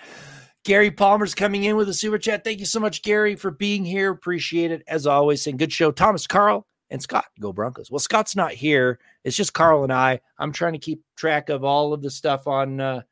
[0.68, 2.44] Gary Palmer's coming in with a super chat.
[2.44, 4.12] Thank you so much, Gary, for being here.
[4.12, 5.48] Appreciate it as always.
[5.48, 5.92] And good show.
[5.92, 7.90] Thomas, Carl, and Scott go Broncos.
[7.90, 9.00] Well, Scott's not here.
[9.24, 10.20] It's just Carl and I.
[10.38, 13.04] I'm trying to keep track of all of the stuff on, uh,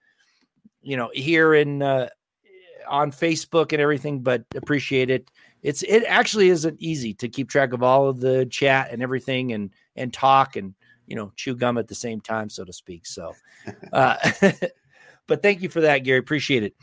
[0.81, 2.09] you know, here in uh,
[2.89, 4.19] on Facebook and everything.
[4.19, 5.31] But appreciate it.
[5.61, 9.53] It's it actually isn't easy to keep track of all of the chat and everything
[9.53, 10.73] and and talk and
[11.07, 13.05] you know chew gum at the same time, so to speak.
[13.05, 13.31] So,
[13.93, 14.17] uh,
[15.27, 16.19] but thank you for that, Gary.
[16.19, 16.75] Appreciate it.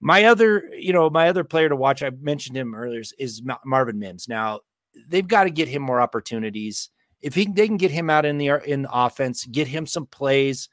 [0.00, 3.98] My other, you know, my other player to watch, I mentioned him earlier, is Marvin
[3.98, 4.28] Mims.
[4.28, 4.60] Now
[5.08, 6.90] they've got to get him more opportunities.
[7.20, 10.06] If he, they can get him out in the in the offense, get him some
[10.06, 10.68] plays,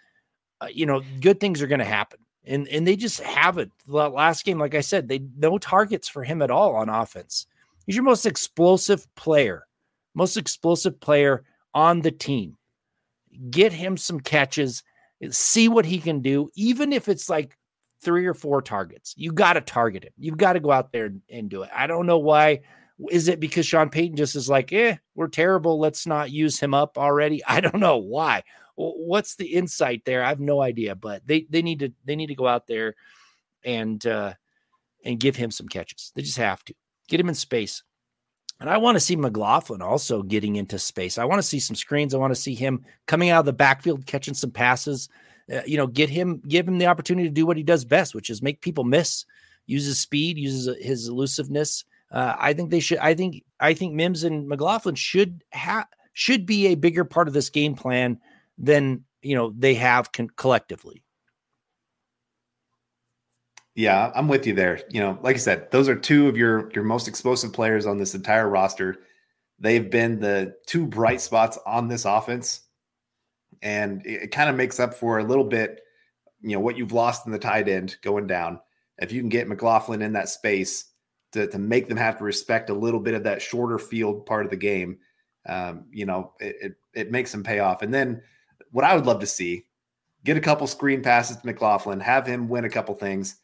[0.61, 2.19] uh, you know, good things are going to happen.
[2.45, 3.71] And and they just haven't.
[3.87, 7.47] The last game, like I said, they no targets for him at all on offense.
[7.85, 9.65] He's your most explosive player,
[10.13, 12.57] most explosive player on the team.
[13.49, 14.83] Get him some catches,
[15.29, 17.57] see what he can do, even if it's like
[18.01, 19.13] three or four targets.
[19.17, 20.13] You got to target him.
[20.17, 21.69] You've got to go out there and, and, do it.
[21.73, 22.61] I don't know why
[23.09, 25.79] Is it because Sean Payton just is like, eh, we're terrible.
[25.79, 27.43] Let's not use him up already?
[27.47, 28.43] I don't know why.
[28.75, 30.23] What's the insight there?
[30.23, 32.95] I have no idea, but they they need to they need to go out there
[33.63, 34.33] and uh
[35.05, 36.11] and give him some catches.
[36.13, 36.75] They just have to
[37.07, 37.83] get him in space.
[38.59, 41.17] And I want to see McLaughlin also getting into space.
[41.17, 42.13] I want to see some screens.
[42.13, 45.09] I want to see him coming out of the backfield, catching some passes.
[45.51, 48.15] Uh, you know, get him, give him the opportunity to do what he does best,
[48.15, 49.25] which is make people miss,
[49.67, 51.85] uses speed, uses his elusiveness.
[52.11, 52.97] Uh, I think they should.
[52.99, 57.33] I think I think Mims and McLaughlin should have should be a bigger part of
[57.33, 58.19] this game plan
[58.57, 61.03] than you know they have con- collectively.
[63.75, 64.79] Yeah, I'm with you there.
[64.89, 67.97] You know, like I said, those are two of your your most explosive players on
[67.97, 68.97] this entire roster.
[69.59, 72.61] They've been the two bright spots on this offense,
[73.65, 75.81] and it, it kind of makes up for a little bit,
[76.41, 78.59] you know, what you've lost in the tight end going down.
[78.99, 80.85] If you can get McLaughlin in that space
[81.33, 84.45] to to make them have to respect a little bit of that shorter field part
[84.45, 84.99] of the game,
[85.47, 87.81] um, you know, it, it it makes them pay off.
[87.81, 88.21] And then
[88.71, 89.65] what I would love to see,
[90.23, 93.37] get a couple screen passes to McLaughlin, have him win a couple things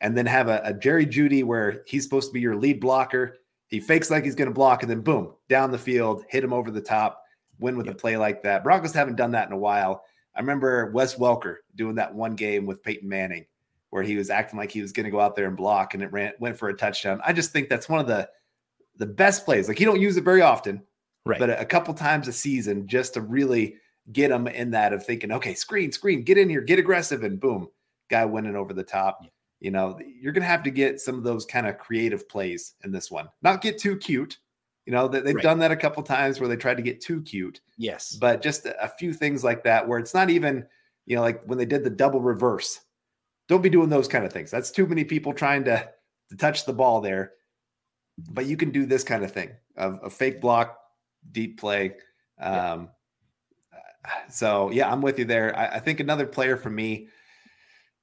[0.00, 3.36] and then have a, a Jerry Jeudy where he's supposed to be your lead blocker.
[3.68, 6.54] He fakes like he's going to block, and then boom, down the field, hit him
[6.54, 7.22] over the top,
[7.58, 7.94] win with yep.
[7.94, 8.64] a play like that.
[8.64, 10.04] Broncos haven't done that in a while.
[10.34, 13.46] I remember Wes Welker doing that one game with Peyton Manning
[13.90, 16.02] where he was acting like he was going to go out there and block, and
[16.02, 17.20] it ran went for a touchdown.
[17.24, 18.28] I just think that's one of the
[18.96, 19.68] the best plays.
[19.68, 20.82] Like you don't use it very often,
[21.24, 21.38] right?
[21.38, 23.76] But a, a couple times a season just to really
[24.12, 27.40] get them in that of thinking, okay, screen, screen, get in here, get aggressive, and
[27.40, 27.68] boom,
[28.10, 29.20] guy winning over the top.
[29.60, 32.74] You know, you're going to have to get some of those kind of creative plays
[32.84, 33.28] in this one.
[33.42, 34.38] Not get too cute.
[34.88, 35.42] You know, they've right.
[35.42, 37.60] done that a couple times where they tried to get too cute.
[37.76, 38.16] Yes.
[38.18, 40.64] But just a few things like that where it's not even,
[41.04, 42.80] you know, like when they did the double reverse.
[43.48, 44.50] Don't be doing those kind of things.
[44.50, 45.86] That's too many people trying to,
[46.30, 47.32] to touch the ball there.
[48.30, 50.78] But you can do this kind of thing of a fake block,
[51.32, 51.96] deep play.
[52.40, 52.88] Um,
[53.70, 54.14] yeah.
[54.30, 55.54] So, yeah, I'm with you there.
[55.54, 57.08] I, I think another player for me,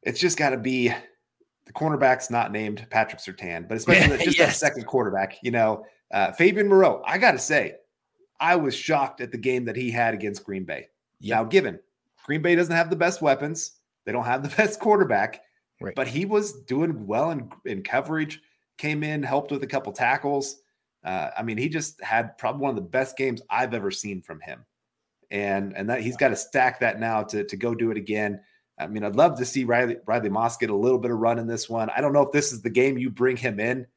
[0.03, 0.93] it's just got to be
[1.65, 4.59] the cornerback's not named Patrick Surtain, but especially just yes.
[4.59, 7.01] that second quarterback, you know, uh, Fabian Moreau.
[7.05, 7.75] I got to say,
[8.39, 10.87] I was shocked at the game that he had against Green Bay.
[11.21, 11.37] Yep.
[11.37, 11.79] Now, given
[12.25, 13.73] Green Bay doesn't have the best weapons,
[14.05, 15.41] they don't have the best quarterback,
[15.81, 15.95] right.
[15.95, 18.41] but he was doing well in, in coverage,
[18.77, 20.61] came in, helped with a couple tackles.
[21.03, 24.21] Uh, I mean, he just had probably one of the best games I've ever seen
[24.21, 24.65] from him.
[25.31, 28.41] And and that he's got to stack that now to, to go do it again.
[28.77, 31.39] I mean, I'd love to see Riley Riley Moss get a little bit of run
[31.39, 31.89] in this one.
[31.95, 33.87] I don't know if this is the game you bring him in,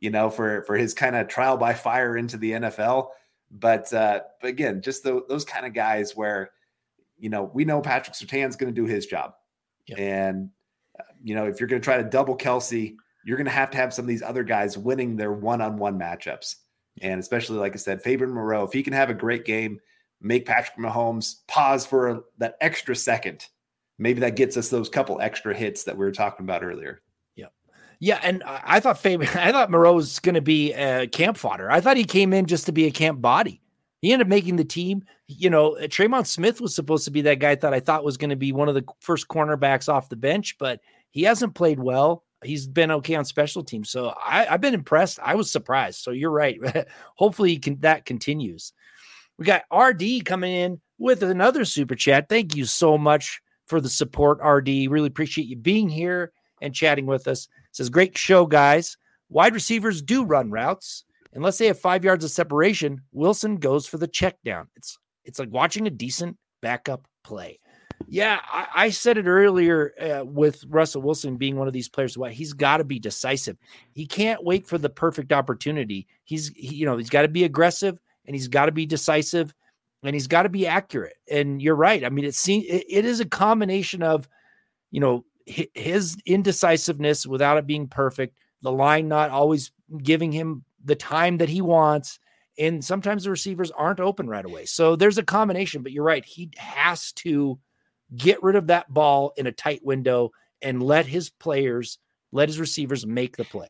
[0.00, 3.08] you know, for for his kind of trial by fire into the NFL.
[3.50, 6.50] But uh, but again, just the, those kind of guys where,
[7.18, 9.34] you know, we know Patrick Surtain's going to do his job,
[9.86, 9.98] yep.
[9.98, 10.50] and
[10.98, 12.94] uh, you know, if you're going to try to double Kelce,
[13.24, 16.56] you're going to have to have some of these other guys winning their one-on-one matchups,
[17.02, 19.80] and especially like I said, Fabian Moreau, if he can have a great game,
[20.20, 23.46] make Patrick Mahomes pause for a, that extra second
[24.00, 27.02] maybe that gets us those couple extra hits that we were talking about earlier.
[28.00, 28.18] Yeah.
[28.22, 31.70] And I thought Fabian, I thought Moreau was going to be a camp fodder.
[31.70, 33.60] I thought he came in just to be a camp body.
[34.00, 35.04] He ended up making the team.
[35.28, 38.16] You know, uh, Tremon Smith was supposed to be that guy that I thought was
[38.16, 40.80] going to be one of the first cornerbacks off the bench, but
[41.10, 42.24] he hasn't played well.
[42.42, 43.90] He's been okay on special teams.
[43.90, 45.18] So I, have been impressed.
[45.22, 46.00] I was surprised.
[46.00, 46.58] So you're right.
[47.16, 48.72] Hopefully can, that continues.
[49.36, 52.30] We got RD coming in with another super chat.
[52.30, 54.90] Thank you so much for the support, RD.
[54.90, 56.32] Really appreciate you being here
[56.62, 57.48] and chatting with us.
[57.72, 58.96] Says, Great show, guys.
[59.28, 61.04] Wide receivers do run routes.
[61.32, 64.66] Unless they have five yards of separation, Wilson goes for the check down.
[64.76, 67.60] It's it's like watching a decent backup play.
[68.08, 72.18] Yeah, I, I said it earlier uh, with Russell Wilson being one of these players.
[72.18, 73.56] Why he's got to be decisive.
[73.92, 76.08] He can't wait for the perfect opportunity.
[76.24, 79.54] He's he, you know he's got to be aggressive and he's got to be decisive
[80.02, 81.16] and he's got to be accurate.
[81.30, 82.04] And you're right.
[82.04, 84.28] I mean, it seems it, it is a combination of,
[84.90, 89.72] you know, his indecisiveness without it being perfect, the line not always
[90.02, 92.18] giving him the time that he wants,
[92.58, 94.66] and sometimes the receivers aren't open right away.
[94.66, 95.82] So there's a combination.
[95.82, 96.24] But you're right.
[96.24, 97.58] He has to
[98.14, 100.32] get rid of that ball in a tight window
[100.62, 101.98] and let his players,
[102.32, 103.68] let his receivers make the play.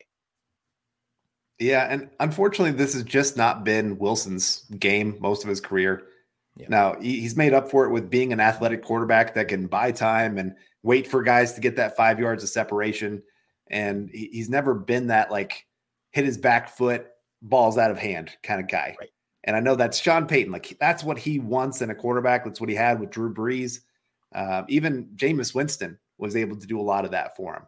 [1.59, 6.05] Yeah, and unfortunately, this has just not been Wilson's game most of his career.
[6.57, 6.67] Yeah.
[6.69, 10.39] Now he's made up for it with being an athletic quarterback that can buy time
[10.39, 13.23] and wait for guys to get that five yards of separation.
[13.69, 15.67] And he's never been that like
[16.11, 17.07] hit his back foot,
[17.43, 18.97] balls out of hand kind of guy.
[18.99, 19.11] Right.
[19.45, 20.53] And I know that's Sean Payton.
[20.53, 22.45] Like that's what he wants in a quarterback.
[22.45, 23.81] That's what he had with Drew Brees.
[24.35, 27.63] Uh, even Jameis Winston was able to do a lot of that for him.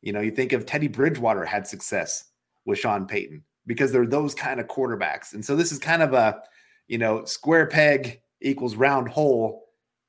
[0.00, 2.24] You know, you think of Teddy Bridgewater had success
[2.64, 3.44] with Sean Payton.
[3.66, 5.34] because they're those kind of quarterbacks.
[5.34, 6.40] And so this is kind of a,
[6.88, 9.64] you know, square peg equals round hole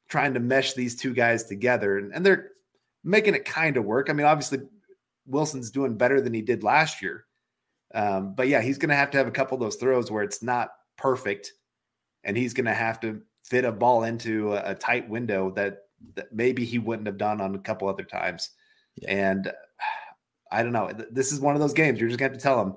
[0.09, 1.97] trying to mesh these two guys together.
[1.97, 2.51] And, and they're
[3.03, 4.09] making it kind of work.
[4.09, 4.59] I mean, obviously,
[5.25, 7.25] Wilson's doing better than he did last year.
[7.93, 10.23] Um, but yeah, he's going to have to have a couple of those throws where
[10.23, 11.51] it's not perfect,
[12.23, 15.79] and he's going to have to fit a ball into a, a tight window that,
[16.15, 18.49] that, maybe he wouldn't have done on a couple other times.
[18.95, 19.11] Yeah.
[19.11, 19.51] And
[20.51, 20.91] I don't know.
[21.11, 22.75] This is one of those games you're just going to have to tell him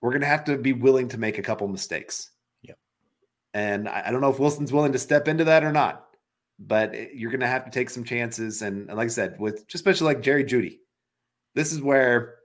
[0.00, 2.30] we're going to have to be willing to make a couple mistakes.
[2.62, 2.78] Yep.
[3.54, 6.06] And I, I don't know if Wilson's willing to step into that or not,
[6.58, 8.62] but you're going to have to take some chances.
[8.62, 10.78] And, and like I said, with especially like Jerry Jeudy,
[11.54, 12.36] this is where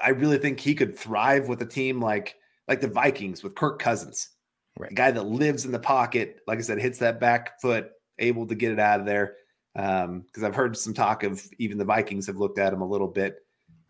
[0.00, 2.36] I really think he could thrive with a team like
[2.66, 4.30] like the Vikings with Kirk Cousins,
[4.78, 4.90] right.
[4.90, 6.38] a guy that lives in the pocket.
[6.46, 9.36] Like I said, hits that back foot, able to get it out of there.
[9.74, 12.88] Because um, I've heard some talk of even the Vikings have looked at him a
[12.88, 13.36] little bit.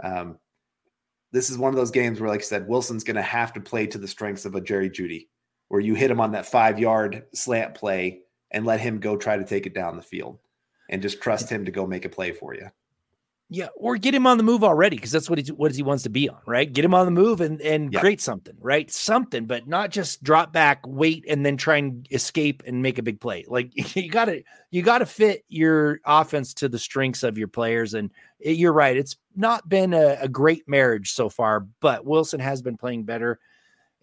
[0.03, 0.39] Um,
[1.31, 3.61] this is one of those games where, like I said, Wilson's going to have to
[3.61, 5.29] play to the strengths of a Jerry Jeudy,
[5.69, 8.23] where you hit him on that five yard slant play
[8.55, 10.39] and let him go try to take it down the field
[10.89, 12.71] and just trust him to go make a play for you.
[13.51, 16.03] Yeah, or get him on the move already because that's what he what he wants
[16.05, 16.73] to be on, right?
[16.73, 18.01] Get him on the move and and yep.
[18.01, 18.91] create something, right?
[18.91, 23.03] Something, but not just drop back, wait, and then try and escape and make a
[23.03, 23.45] big play.
[23.47, 27.49] Like you got to you got to fit your offense to the strengths of your
[27.49, 27.93] players.
[27.93, 32.41] And it, you're right, it's not been a, a, great marriage so far, but Wilson
[32.41, 33.39] has been playing better,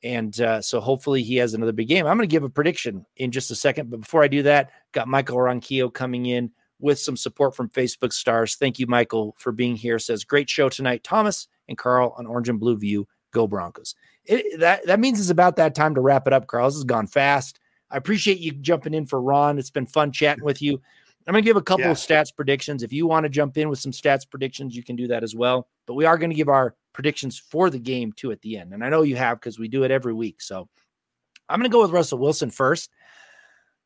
[0.04, 2.06] and uh, so hopefully he has another big game.
[2.06, 4.72] I'm going to give a prediction in just a second, but before I do that,
[4.92, 8.56] got Michael Ronquillo coming in with some support from Facebook stars.
[8.56, 10.00] Thank you, Michael, for being here.
[10.00, 13.08] Says great show tonight, Thomas and Carl on Orange and Blue View.
[13.32, 13.96] Go Broncos.
[14.26, 16.48] It, that that means it's about that time to wrap it up.
[16.48, 17.60] Carl, this has gone fast.
[17.90, 19.58] I appreciate you jumping in for Ron.
[19.58, 20.82] It's been fun chatting with you.
[21.28, 21.92] I'm going to give a couple yeah.
[21.92, 22.84] of stats predictions.
[22.84, 25.36] If you want to jump in with some stats predictions, you can do that as
[25.36, 25.68] well.
[25.86, 28.74] But we are going to give our predictions for the game too at the end.
[28.74, 30.42] And I know you have because we do it every week.
[30.42, 30.68] So
[31.50, 32.90] I'm going to go with Russell Wilson first.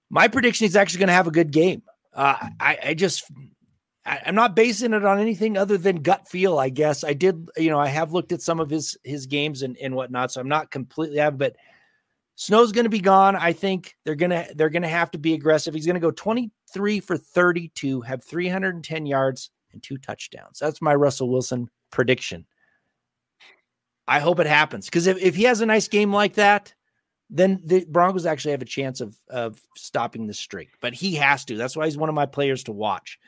[0.09, 1.83] My prediction is actually going to have a good game.
[2.13, 3.29] Uh, I, I just
[4.05, 6.59] I, am not basing it on anything other than gut feel.
[6.59, 7.49] I guess I did.
[7.57, 10.39] You know, I have looked at some of his his games and and whatnot, so
[10.39, 11.37] I'm not completely out.
[11.37, 11.55] But
[12.35, 13.35] Snow's going to be gone.
[13.35, 15.73] I think they're gonna they're gonna have to be aggressive.
[15.73, 20.59] He's going to go 23 for 32, have 310 yards and two touchdowns.
[20.59, 22.45] That's my Russell Wilson prediction.
[24.07, 26.73] I hope it happens because if, if he has a nice game like that,
[27.29, 30.69] then the Broncos actually have a chance of of stopping the streak.
[30.79, 31.57] But he has to.
[31.57, 33.19] That's why he's one of my players to watch.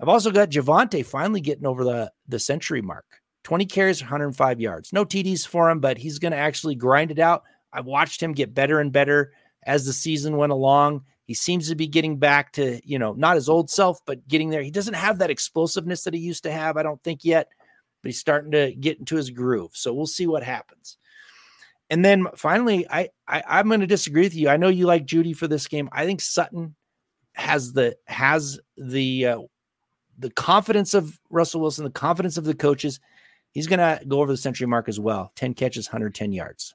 [0.00, 3.04] I've also got Javonte finally getting over the the century mark.
[3.44, 4.92] 20 carries, 105 yards.
[4.92, 7.44] No TDs for him, but he's going to actually grind it out.
[7.72, 9.32] I watched him get better and better
[9.64, 11.04] as the season went along.
[11.26, 14.50] He seems to be getting back to, you know, not his old self, but getting
[14.50, 14.64] there.
[14.64, 17.48] He doesn't have that explosiveness that he used to have, I don't think yet,
[18.02, 19.70] but he's starting to get into his groove.
[19.74, 20.98] So we'll see what happens.
[21.88, 24.48] And then finally, I, I am going to disagree with you.
[24.48, 25.88] I know you like Jeudy for this game.
[25.92, 26.74] I think Sutton
[27.34, 29.38] has the has the uh,
[30.18, 32.98] the confidence of Russell Wilson, the confidence of the coaches.
[33.52, 35.32] He's going to go over the century mark as well.
[35.36, 36.74] Ten catches, 110 yards.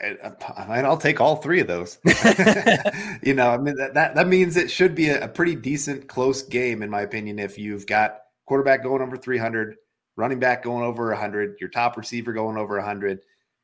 [0.00, 0.18] And
[0.56, 1.98] I will take all three of those.
[3.22, 6.08] you know, I mean that, that that means it should be a, a pretty decent,
[6.08, 7.38] close game, in my opinion.
[7.38, 8.19] If you've got
[8.50, 9.76] quarterback going over 300,
[10.16, 13.20] running back going over 100, your top receiver going over 100,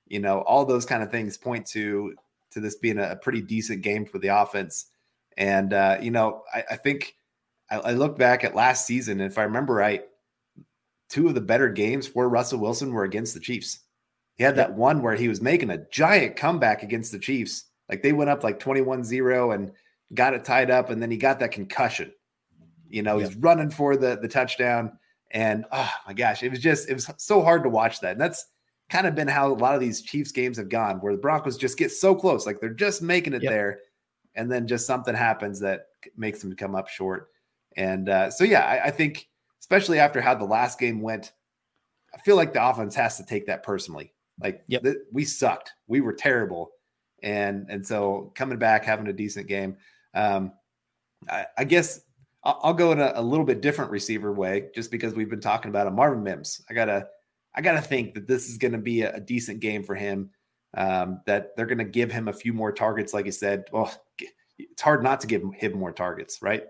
[0.07, 2.15] you know, all those kind of things point to
[2.53, 4.87] to this being a, pretty decent game for the offense.
[5.37, 7.17] And uh, you know, I, I think
[7.69, 10.05] I, I, look back at last season, and if I remember right,
[11.09, 13.81] two of the better games for Russell Wilson were against the Chiefs.
[14.37, 17.65] He had that one where he was making a giant comeback against the Chiefs.
[17.89, 19.73] Like they went up like 21-0 and
[20.15, 22.13] got it tied up, and then he got that concussion.
[22.89, 24.99] You know, he's running for the the touchdown
[25.31, 28.13] and oh my gosh, it was just it was so hard to watch that.
[28.13, 28.47] And that's
[28.89, 31.57] kind of been how a lot of these Chiefs games have gone, where the Broncos
[31.57, 33.53] just get so close, like they're just making it yep.
[33.53, 33.79] there,
[34.35, 37.31] and then just something happens that makes them come up short.
[37.77, 39.29] And uh, so yeah, I, I think
[39.61, 41.33] especially after how the last game went,
[42.15, 44.13] I feel like the offense has to take that personally.
[44.41, 44.83] Like yep.
[44.85, 46.71] th- we sucked, we were terrible,
[47.23, 49.77] and and so coming back having a decent game.
[50.15, 50.53] Um,
[51.29, 52.01] I, I guess
[52.63, 55.69] I'll go in a, a, little bit different receiver way, just because we've been talking
[55.69, 56.63] about a Marvin Mims.
[56.71, 57.09] I gotta,
[57.55, 60.31] I gotta think that this is going to be a, a, decent game for him.
[60.75, 63.65] Um, that they're going to give him a few more targets, like you said.
[63.73, 63.91] Well,
[64.59, 66.65] it's hard not to give him more targets, right?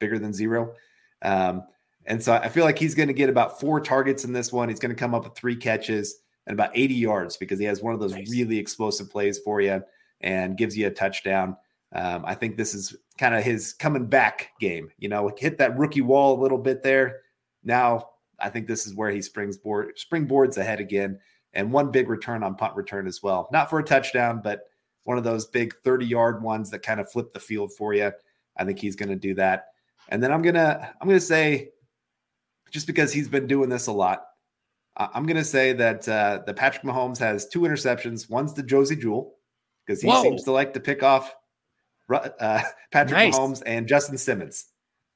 [0.00, 0.74] Bigger than zero.
[1.22, 1.62] Um,
[2.06, 4.68] and so I feel like he's going to get about four targets in this one.
[4.68, 6.16] He's going to come up with three catches
[6.46, 8.30] and about 80 yards because he has one of those nice.
[8.30, 9.82] really explosive plays for you
[10.20, 11.56] and gives you a touchdown.
[11.94, 14.90] Um, I think this is kind of his coming back game.
[14.98, 17.20] You know, hit that rookie wall a little bit there.
[17.62, 21.18] Now I think this is where he springs board springboards ahead again
[21.52, 23.48] and one big return on punt return as well.
[23.52, 24.62] Not for a touchdown, but
[25.04, 28.10] one of those big 30 yard ones that kind of flip the field for you.
[28.56, 29.66] I think he's going to do that.
[30.08, 31.70] And then I'm going to I'm to say
[32.70, 34.24] just because he's been doing this a lot,
[34.96, 38.28] I'm going to say that uh, the Patrick Mahomes has two interceptions.
[38.28, 39.34] One's the Josey Jewell
[39.86, 40.22] because he Whoa.
[40.22, 41.34] seems to like to pick off
[42.10, 43.36] uh, Patrick nice.
[43.36, 44.66] Mahomes and Justin Simmons.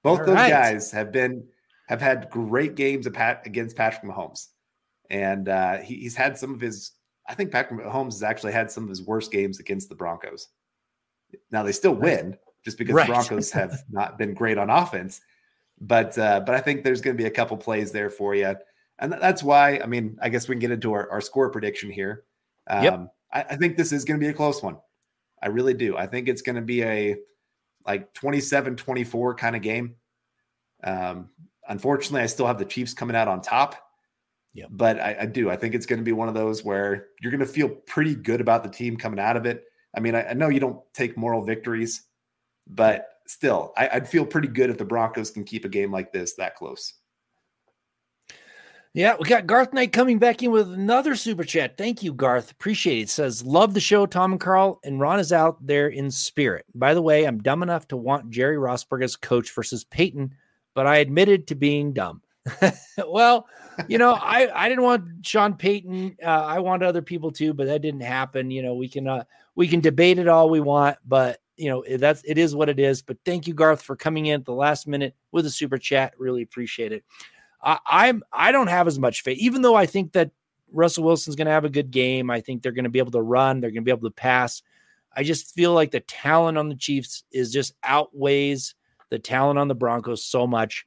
[0.02, 0.50] Both All those right.
[0.50, 1.44] guys have been
[1.88, 4.48] have had great games against Patrick Mahomes,
[5.10, 6.92] and uh, he, he's had some of his.
[7.26, 10.48] I think Patrick Mahomes has actually had some of his worst games against the Broncos.
[11.50, 13.06] Now they still win just because right.
[13.06, 15.20] the Broncos have not been great on offense,
[15.80, 18.54] but uh, but I think there's going to be a couple plays there for you,
[18.98, 19.80] and that's why.
[19.82, 22.24] I mean, I guess we can get into our, our score prediction here.
[22.68, 23.14] Um, yep.
[23.32, 24.76] I, I think this is going to be a close one.
[25.42, 25.96] I really do.
[25.96, 27.16] I think it's going to be a
[27.86, 29.94] like 27 24 kind of game.
[30.84, 31.30] Um,
[31.68, 33.76] unfortunately, I still have the Chiefs coming out on top.
[34.54, 34.66] Yeah.
[34.70, 35.50] But I, I, do.
[35.50, 38.14] I think it's going to be one of those where you're going to feel pretty
[38.14, 39.64] good about the team coming out of it.
[39.96, 42.02] I mean, I, I know you don't take moral victories,
[42.66, 46.12] but still, I, I'd feel pretty good if the Broncos can keep a game like
[46.12, 46.94] this that close.
[48.94, 51.76] Yeah, we got Garth Knight coming back in with another super chat.
[51.76, 52.50] Thank you, Garth.
[52.50, 53.10] Appreciate it.
[53.10, 56.64] Says, love the show, Tom and Carl, and Ron is out there in spirit.
[56.74, 60.34] By the way, I'm dumb enough to want Jerry Rosburg as coach versus Payton,
[60.74, 62.22] but I admitted to being dumb.
[63.06, 63.46] well,
[63.88, 66.16] you know, I, I didn't want Sean Payton.
[66.22, 68.50] Uh, I wanted other people too, but that didn't happen.
[68.50, 69.24] You know, we can uh,
[69.54, 72.78] we can debate it all we want, but you know that's it is what it
[72.78, 73.02] is.
[73.02, 76.14] But thank you, Garth, for coming in at the last minute with a super chat.
[76.18, 77.04] Really appreciate it.
[77.62, 80.30] I, I'm I don't have as much faith, even though I think that
[80.72, 82.30] Russell Wilson's going to have a good game.
[82.30, 83.60] I think they're going to be able to run.
[83.60, 84.62] They're going to be able to pass.
[85.14, 88.74] I just feel like the talent on the Chiefs is just outweighs
[89.10, 90.86] the talent on the Broncos so much.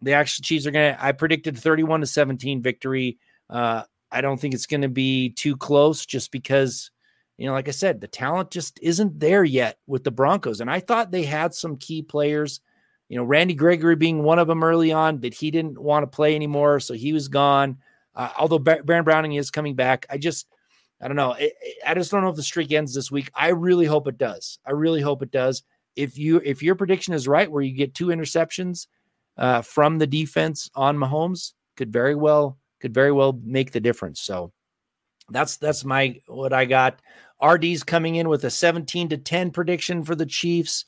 [0.00, 1.04] The actual Chiefs are going to.
[1.04, 3.18] I predicted 31 to 17 victory.
[3.50, 6.90] Uh, I don't think it's going to be too close, just because
[7.36, 10.60] you know, like I said, the talent just isn't there yet with the Broncos.
[10.60, 12.60] And I thought they had some key players
[13.08, 16.06] you know, Randy Gregory being one of them early on that he didn't want to
[16.06, 17.78] play anymore, so he was gone.
[18.14, 20.46] Uh, although Baron Browning is coming back, I just,
[21.00, 21.32] I don't know.
[21.32, 21.52] I,
[21.86, 23.30] I just don't know if the streak ends this week.
[23.34, 24.58] I really hope it does.
[24.66, 25.62] I really hope it does.
[25.96, 28.86] If you if your prediction is right, where you get two interceptions
[29.36, 34.20] uh, from the defense on Mahomes, could very well could very well make the difference.
[34.20, 34.52] So
[35.30, 37.00] that's that's my what I got.
[37.42, 40.84] RD's coming in with a 17 to 10 prediction for the Chiefs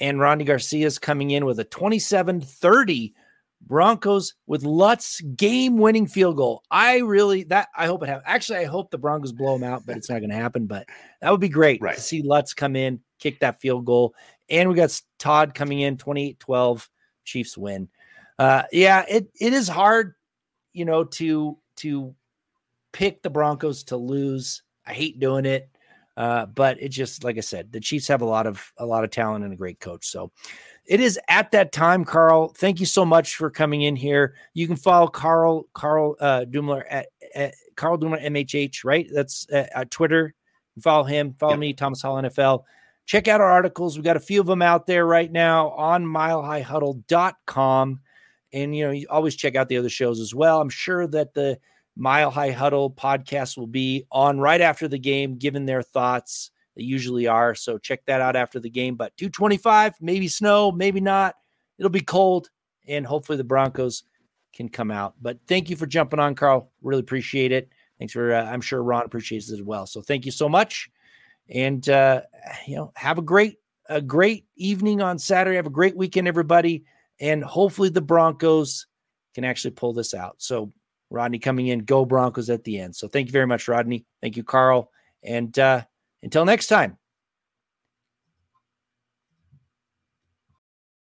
[0.00, 3.14] and Ronnie Garcia is coming in with a 27 30
[3.60, 6.62] Broncos with Lutz game winning field goal.
[6.70, 8.24] I really that I hope it happens.
[8.26, 10.66] Actually, I hope the Broncos blow them out, but it's not going to happen.
[10.66, 10.86] But
[11.20, 11.94] that would be great right.
[11.94, 14.14] to see Lutz come in, kick that field goal.
[14.48, 16.90] And we got Todd coming in 28 12,
[17.24, 17.88] Chiefs win.
[18.38, 20.14] Uh, yeah, it it is hard,
[20.72, 22.14] you know, to to
[22.92, 24.62] pick the Broncos to lose.
[24.86, 25.68] I hate doing it.
[26.20, 29.04] Uh, but it just like I said, the Chiefs have a lot of a lot
[29.04, 30.04] of talent and a great coach.
[30.06, 30.30] So
[30.84, 32.52] it is at that time, Carl.
[32.58, 34.34] Thank you so much for coming in here.
[34.52, 39.08] You can follow Carl Carl uh, Dumler at, at Carl Dumler MHH, right?
[39.10, 40.34] That's uh, at Twitter.
[40.82, 41.36] Follow him.
[41.38, 42.64] Follow me, Thomas Hall NFL.
[43.06, 43.96] Check out our articles.
[43.96, 48.00] We've got a few of them out there right now on milehighhuddle.com.
[48.52, 50.60] And you know, you always check out the other shows as well.
[50.60, 51.58] I'm sure that the
[51.96, 56.50] Mile High Huddle podcast will be on right after the game, given their thoughts.
[56.76, 57.54] They usually are.
[57.54, 58.94] So check that out after the game.
[58.94, 61.34] But 225, maybe snow, maybe not.
[61.78, 62.50] It'll be cold,
[62.86, 64.04] and hopefully the Broncos
[64.52, 65.14] can come out.
[65.20, 66.70] But thank you for jumping on, Carl.
[66.82, 67.68] Really appreciate it.
[67.98, 69.86] Thanks for, uh, I'm sure Ron appreciates it as well.
[69.86, 70.90] So thank you so much.
[71.48, 72.22] And, uh,
[72.66, 75.56] you know, have a great, a great evening on Saturday.
[75.56, 76.84] Have a great weekend, everybody.
[77.20, 78.86] And hopefully the Broncos
[79.34, 80.36] can actually pull this out.
[80.38, 80.72] So
[81.10, 82.96] Rodney coming in, go Broncos at the end.
[82.96, 84.06] So thank you very much, Rodney.
[84.22, 84.90] Thank you, Carl.
[85.22, 85.82] And uh,
[86.22, 86.96] until next time.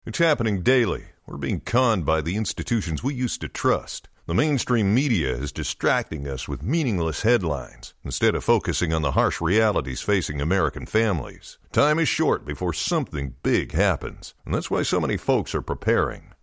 [0.06, 1.06] It's happening daily.
[1.28, 4.10] We're being conned by the institutions we used to trust.
[4.26, 9.42] The mainstream media is distracting us with meaningless headlines instead of focusing on the harsh
[9.42, 11.58] realities facing American families.
[11.72, 16.34] Time is short before something big happens, and that's why so many folks are preparing.